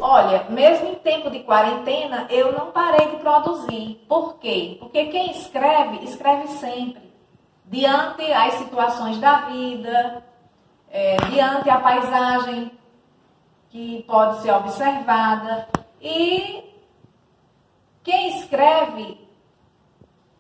Olha, 0.02 0.46
mesmo 0.50 0.90
em 0.90 0.96
tempo 0.96 1.30
de 1.30 1.40
quarentena, 1.42 2.26
eu 2.30 2.52
não 2.52 2.72
parei 2.72 3.08
de 3.10 3.18
produzir. 3.18 4.04
Por 4.08 4.40
quê? 4.40 4.78
Porque 4.80 5.06
quem 5.06 5.32
escreve, 5.32 6.04
escreve 6.04 6.48
sempre. 6.48 7.10
Diante 7.66 8.24
as 8.34 8.56
situações 8.56 9.18
da 9.20 9.42
vida, 9.42 10.24
é, 10.90 11.18
diante 11.30 11.70
a 11.70 11.80
paisagem 11.80 12.72
que 13.70 14.04
pode 14.08 14.42
ser 14.42 14.52
observada. 14.52 15.68
E 16.02 16.64
quem 18.04 18.40
escreve 18.40 19.20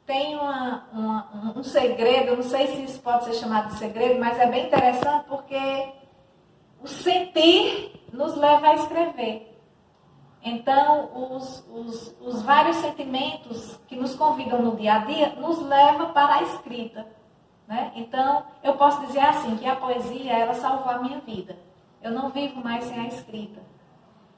tem 0.07 0.35
uma, 0.35 0.87
uma, 0.91 1.53
um 1.55 1.63
segredo, 1.63 2.29
eu 2.29 2.37
não 2.37 2.43
sei 2.43 2.67
se 2.67 2.83
isso 2.85 2.99
pode 3.01 3.25
ser 3.25 3.33
chamado 3.33 3.67
de 3.67 3.77
segredo, 3.77 4.19
mas 4.19 4.39
é 4.39 4.47
bem 4.47 4.65
interessante 4.65 5.25
porque 5.27 5.89
o 6.81 6.87
sentir 6.87 7.98
nos 8.11 8.35
leva 8.35 8.67
a 8.67 8.75
escrever. 8.75 9.49
Então, 10.41 11.09
os, 11.35 11.65
os, 11.69 12.15
os 12.21 12.41
vários 12.43 12.77
sentimentos 12.77 13.77
que 13.87 13.95
nos 13.95 14.15
convidam 14.15 14.61
no 14.61 14.75
dia 14.75 14.93
a 14.93 14.99
dia 14.99 15.35
nos 15.35 15.61
levam 15.61 16.13
para 16.13 16.35
a 16.35 16.43
escrita. 16.43 17.05
Né? 17.67 17.91
Então, 17.95 18.43
eu 18.63 18.75
posso 18.75 19.05
dizer 19.05 19.19
assim, 19.19 19.57
que 19.57 19.67
a 19.67 19.75
poesia, 19.75 20.31
ela 20.31 20.53
salvou 20.53 20.91
a 20.91 20.99
minha 20.99 21.19
vida. 21.19 21.57
Eu 22.01 22.11
não 22.11 22.29
vivo 22.29 22.63
mais 22.63 22.85
sem 22.85 22.97
a 22.97 23.07
escrita. 23.07 23.61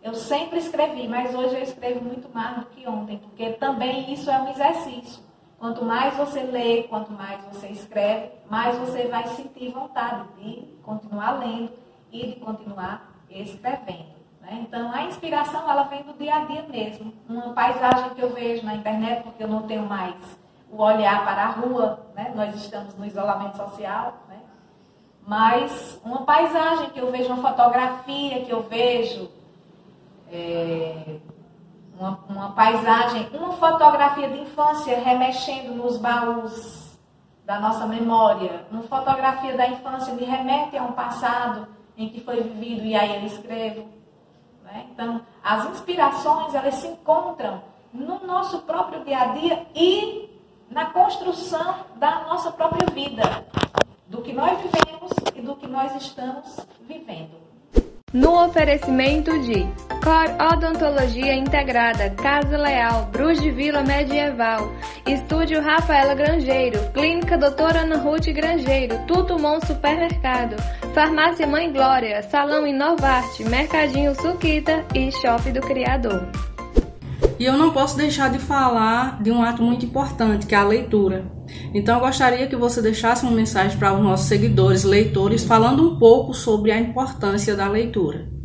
Eu 0.01 0.16
sempre 0.16 0.58
escrevi, 0.58 1.08
mas 1.08 1.36
hoje 1.36 1.56
eu 1.56 1.62
escrevo 1.62 2.04
muito 2.04 2.28
mais 2.34 2.58
do 2.58 2.66
que 2.66 2.88
ontem, 2.88 3.20
porque 3.20 3.51
também 3.51 4.12
isso 4.12 4.32
é 4.32 4.42
um 4.42 4.50
exercício. 4.50 5.24
Quanto 5.60 5.86
mais 5.86 6.18
você 6.18 6.42
lê, 6.42 6.84
quanto 6.84 7.12
mais 7.12 7.40
você 7.46 7.68
escreve, 7.68 8.32
mais 8.50 8.75
você 8.80 9.08
vai 9.08 9.28
sentir 9.28 9.72
vontade 9.72 10.28
de 10.40 10.66
continuar 10.82 11.38
lendo 11.38 11.72
e 12.12 12.34
de 12.34 12.40
continuar 12.40 13.11
escrevendo. 13.34 14.22
Né? 14.42 14.60
Então, 14.62 14.92
a 14.92 15.04
inspiração 15.04 15.70
ela 15.70 15.84
vem 15.84 16.04
do 16.04 16.14
dia 16.14 16.36
a 16.36 16.46
dia 16.46 16.64
mesmo. 16.64 17.14
Uma 17.28 17.54
paisagem 17.54 18.12
que 18.12 18.22
eu 18.22 18.34
vejo 18.34 18.66
na 18.66 18.76
internet, 18.76 19.24
porque 19.24 19.44
eu 19.44 19.48
não 19.48 19.64
tenho 19.64 19.86
mais 19.86 20.16
o 20.70 20.82
olhar 20.82 21.26
para 21.26 21.44
a 21.44 21.52
rua, 21.52 22.06
né? 22.16 22.32
nós 22.34 22.56
estamos 22.56 22.96
no 22.96 23.06
isolamento 23.06 23.58
social, 23.58 24.20
né? 24.30 24.40
mas 25.28 26.00
uma 26.04 26.24
paisagem 26.24 26.90
que 26.92 27.00
eu 27.00 27.12
vejo, 27.12 27.32
uma 27.34 27.50
fotografia 27.50 28.46
que 28.46 28.52
eu 28.52 28.64
vejo, 28.64 29.30
é, 30.32 31.20
uma, 32.00 32.20
uma 32.30 32.52
paisagem, 32.52 33.30
uma 33.34 33.52
fotografia 33.52 34.30
de 34.30 34.40
infância 34.40 34.98
remexendo 34.98 35.76
nos 35.76 35.98
baús 35.98 36.98
da 37.46 37.60
nossa 37.60 37.86
memória, 37.86 38.66
uma 38.72 38.84
fotografia 38.84 39.58
da 39.58 39.68
infância 39.68 40.14
me 40.14 40.24
remete 40.24 40.78
a 40.78 40.84
um 40.84 40.94
passado 40.94 41.68
em 42.03 42.10
que 42.10 42.22
foi 42.22 42.41
vivido 42.41 42.86
e 42.86 42.96
aí 42.96 43.15
eu 43.15 43.25
escrevo. 43.25 43.88
Né? 44.63 44.88
Então, 44.91 45.22
as 45.43 45.70
inspirações 45.72 46.53
elas 46.53 46.75
se 46.75 46.88
encontram 46.88 47.62
no 47.93 48.25
nosso 48.25 48.60
próprio 48.62 49.03
dia 49.03 49.20
a 49.20 49.25
dia 49.27 49.65
e 49.75 50.29
na 50.70 50.86
construção 50.86 51.86
da 51.98 52.22
nossa 52.22 52.51
própria 52.51 52.88
vida, 52.93 53.46
do 54.08 54.22
que 54.22 54.31
nós 54.31 54.58
vivemos 54.60 55.12
e 55.36 55.41
do 55.41 55.55
que 55.55 55.67
nós 55.67 55.93
estamos 55.96 56.65
vivendo 56.88 57.41
no 58.13 58.46
oferecimento 58.46 59.31
de 59.39 59.65
Cor 60.03 60.25
Odontologia 60.51 61.36
Integrada, 61.36 62.10
Casa 62.10 62.58
Leal, 62.58 63.08
Bruz 63.12 63.39
de 63.39 63.51
Vila 63.51 63.84
Medieval, 63.84 64.72
Estúdio 65.05 65.62
Rafaela 65.62 66.15
Grangeiro, 66.15 66.79
Clínica 66.91 67.38
Doutora 67.38 67.81
Ana 67.81 67.98
Ruth 67.98 68.25
Grangeiro, 68.34 68.98
Tutumon 69.05 69.60
Supermercado, 69.62 70.55
Farmácia 70.96 71.46
Mãe 71.46 71.72
Glória, 71.72 72.24
Salão 72.24 72.65
Inovarte, 72.65 73.43
Mercadinho 73.43 74.15
Suquita 74.15 74.84
e 74.96 75.12
Shopping 75.12 75.51
do 75.51 75.62
Criador. 75.62 76.27
E 77.38 77.46
eu 77.46 77.55
não 77.55 77.70
posso 77.70 77.96
deixar 77.96 78.31
de 78.31 78.39
falar 78.39 79.22
de 79.22 79.29
um 79.29 79.43
ato 79.43 79.62
muito 79.62 79.86
importante, 79.86 80.48
que 80.48 80.55
é 80.55 80.58
a 80.58 80.63
leitura. 80.63 81.25
Então 81.75 81.96
eu 81.96 82.01
gostaria 82.01 82.48
que 82.48 82.55
você 82.55 82.81
deixasse 82.81 83.24
uma 83.24 83.36
mensagem 83.36 83.77
para 83.77 83.93
os 83.93 84.01
nossos 84.01 84.25
seguidores, 84.25 84.84
leitores, 84.84 85.43
falando 85.43 85.88
um 85.88 86.00
pouco 86.00 86.34
sobre 86.34 86.72
a 86.72 86.79
importância 86.79 87.55
da 87.55 87.67
leitura. 87.67 88.41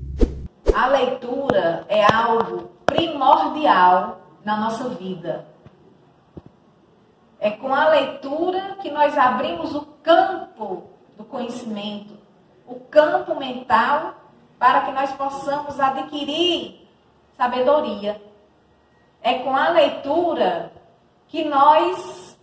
A 0.76 0.88
leitura 0.88 1.86
é 1.88 2.04
algo 2.04 2.70
primordial 2.84 4.20
na 4.44 4.58
nossa 4.58 4.90
vida. 4.90 5.46
É 7.40 7.50
com 7.50 7.74
a 7.74 7.88
leitura 7.88 8.76
que 8.82 8.90
nós 8.90 9.16
abrimos 9.16 9.74
o 9.74 9.86
campo 10.02 10.90
do 11.16 11.24
conhecimento, 11.24 12.18
o 12.66 12.74
campo 12.74 13.34
mental, 13.36 14.16
para 14.58 14.82
que 14.82 14.92
nós 14.92 15.10
possamos 15.12 15.80
adquirir 15.80 16.86
sabedoria. 17.38 18.20
É 19.22 19.38
com 19.38 19.56
a 19.56 19.70
leitura 19.70 20.70
que 21.26 21.42
nós 21.42 22.38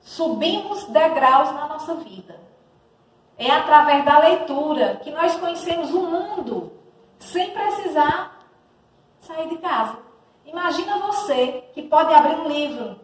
subimos 0.00 0.84
degraus 0.84 1.52
na 1.52 1.68
nossa 1.68 1.94
vida. 1.96 2.40
É 3.36 3.50
através 3.50 4.02
da 4.02 4.18
leitura 4.20 4.96
que 5.04 5.10
nós 5.10 5.36
conhecemos 5.36 5.92
o 5.92 6.04
mundo 6.04 6.83
sem 7.24 7.50
precisar 7.50 8.38
sair 9.20 9.48
de 9.48 9.58
casa. 9.58 9.98
Imagina 10.44 10.98
você 10.98 11.64
que 11.72 11.82
pode 11.82 12.12
abrir 12.12 12.36
um 12.36 12.48
livro 12.48 13.00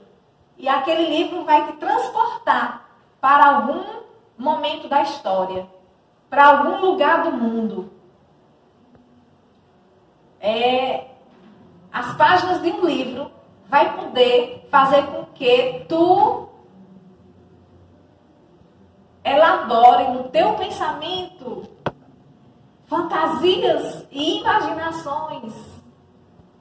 e 0.58 0.68
aquele 0.68 1.06
livro 1.08 1.44
vai 1.44 1.66
te 1.66 1.72
transportar 1.78 2.88
para 3.20 3.46
algum 3.46 4.02
momento 4.36 4.88
da 4.88 5.02
história, 5.02 5.66
para 6.28 6.46
algum 6.46 6.80
lugar 6.80 7.24
do 7.24 7.32
mundo. 7.32 7.90
É, 10.38 11.08
as 11.92 12.14
páginas 12.16 12.62
de 12.62 12.70
um 12.70 12.84
livro 12.84 13.30
vai 13.68 13.96
poder 13.96 14.68
fazer 14.70 15.06
com 15.06 15.24
que 15.26 15.84
tu 15.88 16.48
elabore 19.24 20.08
no 20.12 20.24
teu 20.28 20.54
pensamento 20.54 21.69
fantasias 22.90 24.04
e 24.10 24.40
imaginações. 24.40 25.54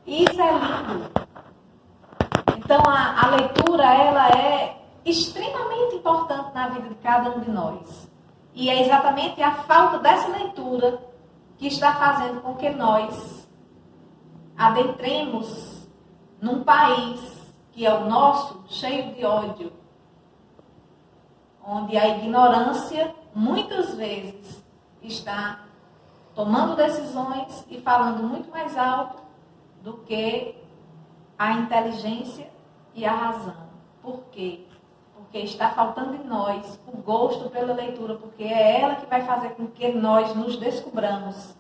Isso 0.06 0.40
é 0.40 0.52
lindo. 0.52 1.12
Então 2.56 2.82
a, 2.88 3.24
a 3.24 3.36
leitura 3.36 3.84
ela 3.84 4.30
é 4.30 4.80
extremamente 5.04 5.96
importante 5.96 6.54
na 6.54 6.68
vida 6.70 6.88
de 6.90 6.96
cada 6.96 7.32
um 7.32 7.40
de 7.40 7.50
nós. 7.50 8.08
E 8.54 8.70
é 8.70 8.86
exatamente 8.86 9.42
a 9.42 9.56
falta 9.64 9.98
dessa 9.98 10.28
leitura 10.28 11.02
que 11.58 11.66
está 11.66 11.96
fazendo 11.96 12.42
com 12.42 12.56
que 12.56 12.70
nós 12.70 13.50
adentremos 14.56 15.88
num 16.40 16.64
país 16.64 17.40
que 17.72 17.86
é 17.86 17.94
o 17.94 18.06
nosso, 18.06 18.64
cheio 18.68 19.16
de 19.16 19.26
ódio, 19.26 19.72
onde 21.66 21.98
a 21.98 22.08
ignorância 22.08 23.16
muitas 23.34 23.96
vezes 23.96 24.64
está 25.02 25.69
tomando 26.36 26.76
decisões 26.76 27.66
e 27.70 27.80
falando 27.80 28.24
muito 28.24 28.50
mais 28.50 28.78
alto 28.78 29.22
do 29.82 29.94
que 30.00 30.56
a 31.38 31.54
inteligência 31.54 32.50
e 32.94 33.06
a 33.06 33.14
razão. 33.14 33.70
Por 34.02 34.24
quê? 34.32 34.66
Porque 35.16 35.40
está 35.40 35.70
faltando 35.72 36.16
em 36.16 36.24
nós 36.24 36.80
o 36.88 36.98
gosto 36.98 37.50
pela 37.50 37.74
leitura, 37.74 38.16
porque 38.16 38.44
é 38.44 38.82
ela 38.82 38.96
que 38.96 39.06
vai 39.06 39.22
fazer 39.22 39.50
com 39.52 39.68
que 39.68 39.92
nós 39.92 40.36
nos 40.36 40.58
descubramos, 40.58 41.56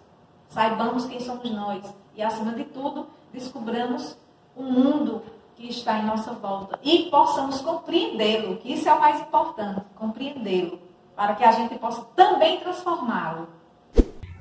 saibamos 0.49 1.05
quem 1.05 1.19
somos 1.19 1.49
nós 1.51 1.93
e, 2.15 2.21
acima 2.21 2.53
de 2.53 2.65
tudo, 2.65 3.07
descobramos 3.31 4.17
o 4.55 4.63
mundo 4.63 5.21
que 5.55 5.67
está 5.67 5.99
em 5.99 6.05
nossa 6.05 6.31
volta 6.33 6.79
e 6.81 7.09
possamos 7.09 7.61
compreendê-lo, 7.61 8.57
que 8.57 8.73
isso 8.73 8.87
é 8.87 8.93
o 8.93 8.99
mais 8.99 9.19
importante, 9.21 9.81
compreendê-lo, 9.95 10.79
para 11.15 11.35
que 11.35 11.43
a 11.43 11.51
gente 11.51 11.77
possa 11.77 12.01
também 12.15 12.59
transformá-lo. 12.59 13.47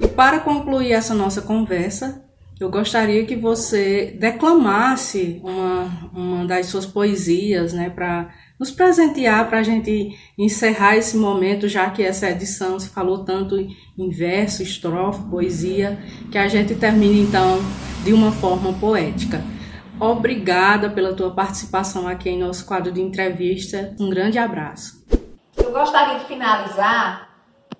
E 0.00 0.06
para 0.06 0.40
concluir 0.40 0.92
essa 0.92 1.14
nossa 1.14 1.42
conversa, 1.42 2.22
eu 2.60 2.68
gostaria 2.68 3.24
que 3.24 3.36
você 3.36 4.16
declamasse 4.18 5.40
uma, 5.44 6.10
uma 6.12 6.44
das 6.44 6.66
suas 6.66 6.84
poesias, 6.84 7.72
né, 7.72 7.88
para 7.88 8.30
nos 8.58 8.72
presentear, 8.72 9.48
para 9.48 9.60
a 9.60 9.62
gente 9.62 10.16
encerrar 10.36 10.96
esse 10.96 11.16
momento, 11.16 11.68
já 11.68 11.88
que 11.90 12.02
essa 12.02 12.28
edição 12.28 12.80
se 12.80 12.88
falou 12.88 13.24
tanto 13.24 13.56
em 13.56 14.10
verso, 14.10 14.62
estrofe, 14.62 15.22
poesia, 15.30 15.98
que 16.32 16.38
a 16.38 16.48
gente 16.48 16.74
termine 16.74 17.20
então 17.20 17.60
de 18.04 18.12
uma 18.12 18.32
forma 18.32 18.72
poética. 18.72 19.40
Obrigada 20.00 20.90
pela 20.90 21.14
tua 21.14 21.32
participação 21.32 22.08
aqui 22.08 22.30
em 22.30 22.38
nosso 22.38 22.66
quadro 22.66 22.90
de 22.90 23.00
entrevista. 23.00 23.94
Um 24.00 24.10
grande 24.10 24.38
abraço. 24.38 25.04
Eu 25.56 25.72
gostaria 25.72 26.18
de 26.18 26.24
finalizar 26.24 27.27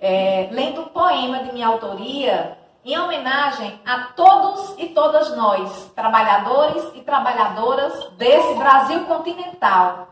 é, 0.00 0.48
lendo 0.52 0.82
um 0.82 0.88
poema 0.88 1.42
de 1.44 1.52
minha 1.52 1.66
autoria 1.66 2.58
em 2.84 2.98
homenagem 2.98 3.80
a 3.84 4.12
todos 4.14 4.74
e 4.78 4.88
todas 4.88 5.36
nós, 5.36 5.90
trabalhadores 5.94 6.82
e 6.94 7.02
trabalhadoras 7.02 8.10
desse 8.12 8.54
Brasil 8.54 9.04
continental, 9.04 10.08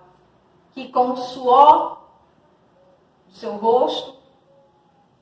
que 0.73 0.89
com 0.89 1.13
o 1.13 1.17
suor 1.17 2.03
do 3.29 3.35
seu 3.35 3.57
rosto 3.57 4.17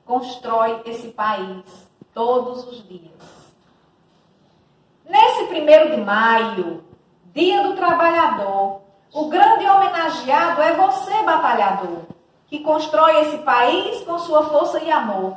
constrói 0.05 0.81
esse 0.85 1.09
país 1.09 1.89
todos 2.13 2.67
os 2.67 2.87
dias. 2.87 3.53
Nesse 5.07 5.45
primeiro 5.45 5.95
de 5.95 6.01
maio, 6.01 6.83
dia 7.33 7.63
do 7.63 7.75
trabalhador, 7.75 8.81
o 9.13 9.29
grande 9.29 9.65
homenageado 9.65 10.61
é 10.61 10.73
você, 10.73 11.23
batalhador, 11.23 12.01
que 12.55 12.63
constrói 12.63 13.21
esse 13.23 13.39
país 13.39 14.01
com 14.05 14.17
sua 14.17 14.45
força 14.45 14.79
e 14.79 14.89
amor. 14.89 15.35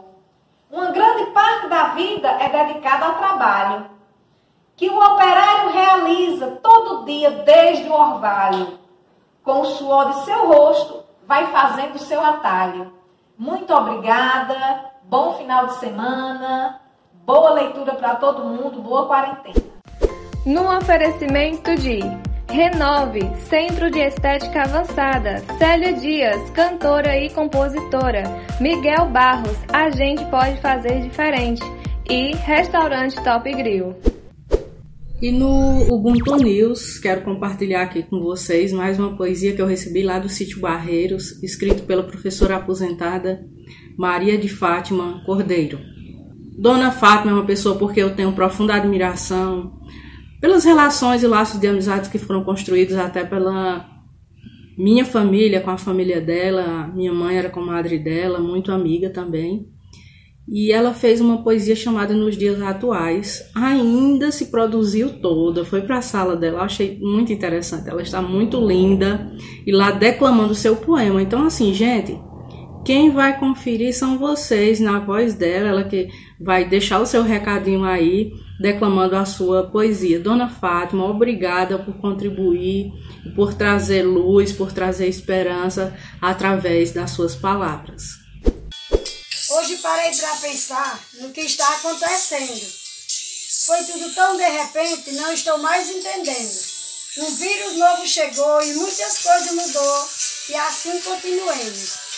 Uma 0.71 0.93
grande 0.93 1.33
parte 1.33 1.67
da 1.67 1.89
vida 1.89 2.29
é 2.29 2.49
dedicada 2.49 3.07
ao 3.07 3.15
trabalho, 3.15 3.87
que 4.77 4.89
o 4.89 4.97
operário 4.97 5.73
realiza 5.73 6.47
todo 6.63 7.05
dia 7.05 7.31
desde 7.31 7.89
o 7.89 7.93
orvalho 7.93 8.79
com 9.43 9.63
o 9.63 9.65
suor 9.65 10.11
de 10.11 10.25
seu 10.25 10.47
rosto, 10.47 11.03
vai 11.27 11.49
fazendo 11.49 11.97
o 11.97 11.99
seu 11.99 12.25
atalho. 12.25 12.93
Muito 13.37 13.75
obrigada, 13.75 14.85
bom 15.03 15.35
final 15.35 15.67
de 15.67 15.75
semana, 15.75 16.81
boa 17.25 17.51
leitura 17.51 17.95
para 17.95 18.15
todo 18.15 18.45
mundo, 18.45 18.81
boa 18.81 19.07
quarentena. 19.07 19.67
No 20.47 20.77
oferecimento 20.77 21.75
de 21.75 21.99
Renove, 22.51 23.21
Centro 23.49 23.91
de 23.91 23.99
Estética 24.01 24.63
Avançada, 24.63 25.43
Célia 25.59 25.93
Dias, 25.93 26.51
cantora 26.51 27.17
e 27.17 27.29
compositora, 27.31 28.23
Miguel 28.59 29.11
Barros, 29.11 29.57
a 29.73 29.91
gente 29.91 30.25
pode 30.27 30.59
fazer 30.61 31.03
diferente 31.03 31.63
e 32.09 32.35
Restaurante 32.35 33.23
Top 33.23 33.51
Grill. 33.53 33.95
E 35.21 35.31
no 35.31 35.93
Ubuntu 35.93 36.37
News, 36.37 36.99
quero 36.99 37.21
compartilhar 37.23 37.83
aqui 37.83 38.03
com 38.03 38.21
vocês 38.21 38.73
mais 38.73 38.99
uma 38.99 39.15
poesia 39.15 39.55
que 39.55 39.61
eu 39.61 39.67
recebi 39.67 40.03
lá 40.03 40.19
do 40.19 40.29
sítio 40.29 40.61
Barreiros, 40.61 41.43
escrito 41.43 41.83
pela 41.83 42.03
professora 42.03 42.57
aposentada 42.57 43.45
Maria 43.97 44.39
de 44.39 44.49
Fátima 44.49 45.23
Cordeiro. 45.27 45.79
Dona 46.59 46.91
Fátima 46.91 47.31
é 47.31 47.35
uma 47.35 47.47
pessoa 47.47 47.77
porque 47.79 48.01
eu 48.01 48.17
tenho 48.17 48.33
profunda 48.33 48.75
admiração 48.75 49.79
pelas 50.41 50.65
relações 50.65 51.23
e 51.23 51.27
laços 51.27 51.61
de 51.61 51.67
amizades 51.67 52.11
que 52.11 52.19
foram 52.19 52.45
construídos 52.45 52.97
até 52.97 53.25
pela 53.25 53.89
minha 54.77 55.05
família 55.05 55.61
com 55.61 55.71
a 55.71 55.79
família 55.79 56.21
dela. 56.21 56.89
Minha 56.95 57.13
mãe 57.13 57.37
era 57.37 57.51
comadre 57.51 57.99
dela, 57.99 58.39
muito 58.39 58.71
amiga 58.73 59.11
também 59.11 59.69
e 60.51 60.73
ela 60.73 60.95
fez 60.95 61.21
uma 61.21 61.43
poesia 61.43 61.77
chamada 61.77 62.15
Nos 62.15 62.37
Dias 62.37 62.61
Atuais. 62.63 63.51
Ainda 63.55 64.33
se 64.33 64.47
produziu 64.47 65.21
toda, 65.21 65.65
foi 65.65 65.83
para 65.83 65.99
a 65.99 66.03
sala 66.03 66.35
dela, 66.37 66.63
achei 66.63 66.99
muito 66.99 67.31
interessante. 67.31 67.89
Ela 67.89 68.01
está 68.01 68.23
muito 68.23 68.59
linda 68.59 69.31
e 69.67 69.71
lá 69.71 69.91
declamando 69.91 70.55
seu 70.55 70.75
poema. 70.75 71.21
Então, 71.21 71.45
assim, 71.45 71.75
gente, 71.75 72.19
quem 72.83 73.11
vai 73.11 73.39
conferir 73.39 73.95
são 73.95 74.19
vocês 74.19 74.81
na 74.81 74.99
voz 74.99 75.35
dela, 75.35 75.69
ela 75.69 75.85
que 75.85 76.09
vai 76.41 76.67
deixar 76.67 77.01
o 77.01 77.07
seu 77.07 77.23
recadinho 77.23 77.85
aí, 77.85 78.33
declamando 78.59 79.17
a 79.17 79.25
sua 79.25 79.71
poesia. 79.71 80.19
Dona 80.19 80.49
Fátima, 80.49 81.05
obrigada 81.05 81.79
por 81.79 81.95
contribuir, 81.99 82.93
por 83.35 83.55
trazer 83.55 84.03
luz, 84.03 84.53
por 84.53 84.73
trazer 84.73 85.09
esperança 85.09 85.97
através 86.21 86.93
das 86.93 87.11
suas 87.11 87.35
palavras. 87.35 88.19
Hoje 89.51 89.77
parei 89.79 90.15
para 90.15 90.37
pensar 90.37 91.01
no 91.21 91.31
que 91.31 91.41
está 91.41 91.67
acontecendo. 91.77 92.67
Foi 93.67 93.83
tudo 93.85 94.15
tão 94.15 94.37
de 94.37 94.49
repente, 94.49 95.13
não 95.13 95.33
estou 95.33 95.59
mais 95.59 95.91
entendendo. 95.91 96.79
Um 97.19 97.35
vírus 97.35 97.77
novo 97.77 98.07
chegou 98.07 98.63
e 98.63 98.75
muitas 98.75 99.19
coisas 99.19 99.53
mudou 99.53 100.09
e 100.51 100.55
assim 100.55 101.01
continuemos. 101.01 102.09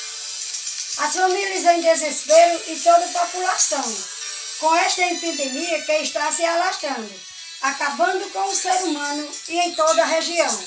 As 0.99 1.15
famílias 1.15 1.65
em 1.65 1.81
desespero 1.81 2.61
e 2.69 2.77
toda 2.77 3.05
a 3.05 3.09
população, 3.09 3.97
com 4.61 4.75
esta 4.77 5.03
epidemia 5.03 5.83
que 5.83 5.93
está 5.93 6.31
se 6.31 6.45
alastrando, 6.45 7.21
acabando 7.63 8.31
com 8.31 8.47
o 8.47 8.55
ser 8.55 8.85
humano 8.85 9.29
e 9.49 9.59
em 9.59 9.75
toda 9.75 10.03
a 10.03 10.07
região. 10.07 10.65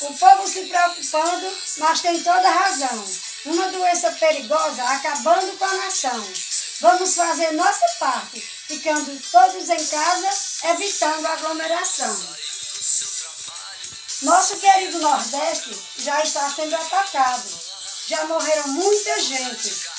O 0.00 0.14
povo 0.18 0.48
se 0.48 0.66
preocupando, 0.66 1.56
mas 1.78 2.00
tem 2.00 2.20
toda 2.22 2.50
razão 2.50 3.06
uma 3.44 3.68
doença 3.68 4.10
perigosa 4.12 4.82
acabando 4.82 5.56
com 5.58 5.64
a 5.64 5.74
nação. 5.74 6.32
Vamos 6.80 7.14
fazer 7.14 7.52
nossa 7.52 7.86
parte, 7.98 8.40
ficando 8.40 9.20
todos 9.30 9.68
em 9.68 9.86
casa, 9.86 10.30
evitando 10.70 11.26
aglomeração. 11.26 12.28
Nosso 14.22 14.56
querido 14.56 14.98
Nordeste 14.98 15.76
já 15.98 16.22
está 16.22 16.48
sendo 16.50 16.74
atacado. 16.74 17.48
Já 18.08 18.24
morreram 18.26 18.68
muita 18.68 19.20
gente. 19.20 19.91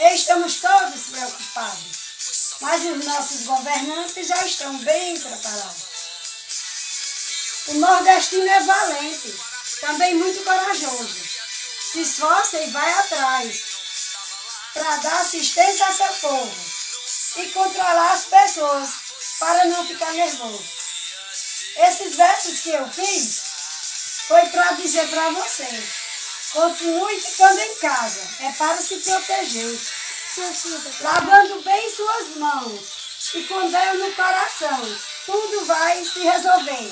Estamos 0.00 0.56
todos 0.56 1.02
preocupados. 1.10 1.98
Mas 2.60 2.84
os 2.84 3.04
nossos 3.04 3.46
governantes 3.46 4.26
já 4.26 4.44
estão 4.44 4.76
bem 4.78 5.20
preparados. 5.20 5.88
O 7.68 7.74
nordestino 7.74 8.48
é 8.48 8.60
valente, 8.60 9.34
também 9.80 10.14
muito 10.14 10.42
corajoso 10.42 11.28
se 11.92 12.02
esforça 12.02 12.58
e 12.58 12.70
vai 12.70 12.92
atrás 12.92 13.62
para 14.74 14.96
dar 14.98 15.20
assistência 15.20 15.86
a 15.86 15.92
seu 15.92 16.14
povo 16.14 16.54
e 17.36 17.48
controlar 17.50 18.12
as 18.12 18.24
pessoas 18.26 18.90
para 19.38 19.64
não 19.66 19.86
ficar 19.86 20.12
nervoso. 20.12 20.64
Esses 21.76 22.16
versos 22.16 22.60
que 22.60 22.70
eu 22.70 22.88
fiz 22.90 23.42
foi 24.26 24.46
para 24.48 24.72
dizer 24.72 25.08
para 25.08 25.30
você, 25.30 25.88
continue 26.52 27.20
ficando 27.20 27.60
em 27.60 27.74
casa, 27.76 28.20
é 28.40 28.52
para 28.52 28.76
se 28.76 28.96
proteger, 28.96 29.78
lavando 31.00 31.60
bem 31.62 31.94
suas 31.94 32.36
mãos 32.36 32.98
e 33.34 33.44
com 33.44 33.70
Deus 33.70 33.98
no 33.98 34.12
coração, 34.12 34.98
tudo 35.26 35.64
vai 35.66 36.04
se 36.04 36.20
resolver. 36.20 36.90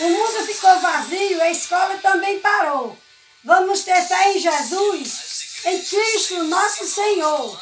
O 0.00 0.08
mundo 0.08 0.46
ficou 0.46 0.80
vazio, 0.80 1.40
a 1.40 1.50
escola 1.50 1.96
também 1.98 2.40
parou. 2.40 2.98
Vamos 3.44 3.80
ter 3.80 4.06
fé 4.06 4.32
em 4.32 4.38
Jesus, 4.38 5.62
em 5.64 5.82
Cristo 5.82 6.44
nosso 6.44 6.86
Senhor. 6.86 7.60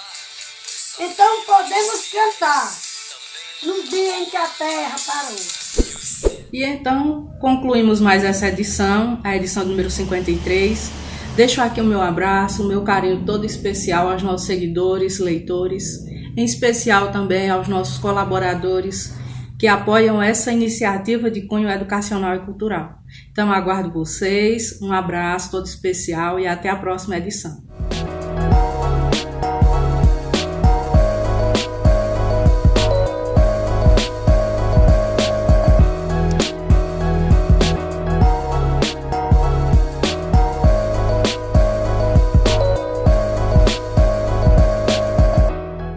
Então 0.98 1.42
podemos 1.42 2.08
cantar 2.08 2.76
no 3.62 3.82
dia 3.84 4.16
em 4.18 4.26
que 4.28 4.36
a 4.36 4.48
terra 4.48 4.96
parou. 5.06 5.59
E 6.52 6.64
então 6.64 7.30
concluímos 7.40 8.00
mais 8.00 8.24
essa 8.24 8.48
edição, 8.48 9.20
a 9.22 9.36
edição 9.36 9.64
número 9.64 9.90
53. 9.90 10.90
Deixo 11.36 11.60
aqui 11.60 11.80
o 11.80 11.84
meu 11.84 12.02
abraço, 12.02 12.64
o 12.64 12.68
meu 12.68 12.82
carinho 12.82 13.24
todo 13.24 13.46
especial 13.46 14.10
aos 14.10 14.22
nossos 14.22 14.46
seguidores, 14.46 15.18
leitores, 15.18 16.04
em 16.36 16.44
especial 16.44 17.12
também 17.12 17.48
aos 17.48 17.68
nossos 17.68 17.98
colaboradores 17.98 19.14
que 19.58 19.68
apoiam 19.68 20.22
essa 20.22 20.50
iniciativa 20.50 21.30
de 21.30 21.42
cunho 21.42 21.68
educacional 21.68 22.34
e 22.34 22.40
cultural. 22.40 22.98
Então, 23.30 23.52
aguardo 23.52 23.92
vocês, 23.92 24.80
um 24.80 24.90
abraço 24.90 25.50
todo 25.50 25.66
especial 25.66 26.40
e 26.40 26.46
até 26.46 26.70
a 26.70 26.76
próxima 26.76 27.18
edição. 27.18 27.69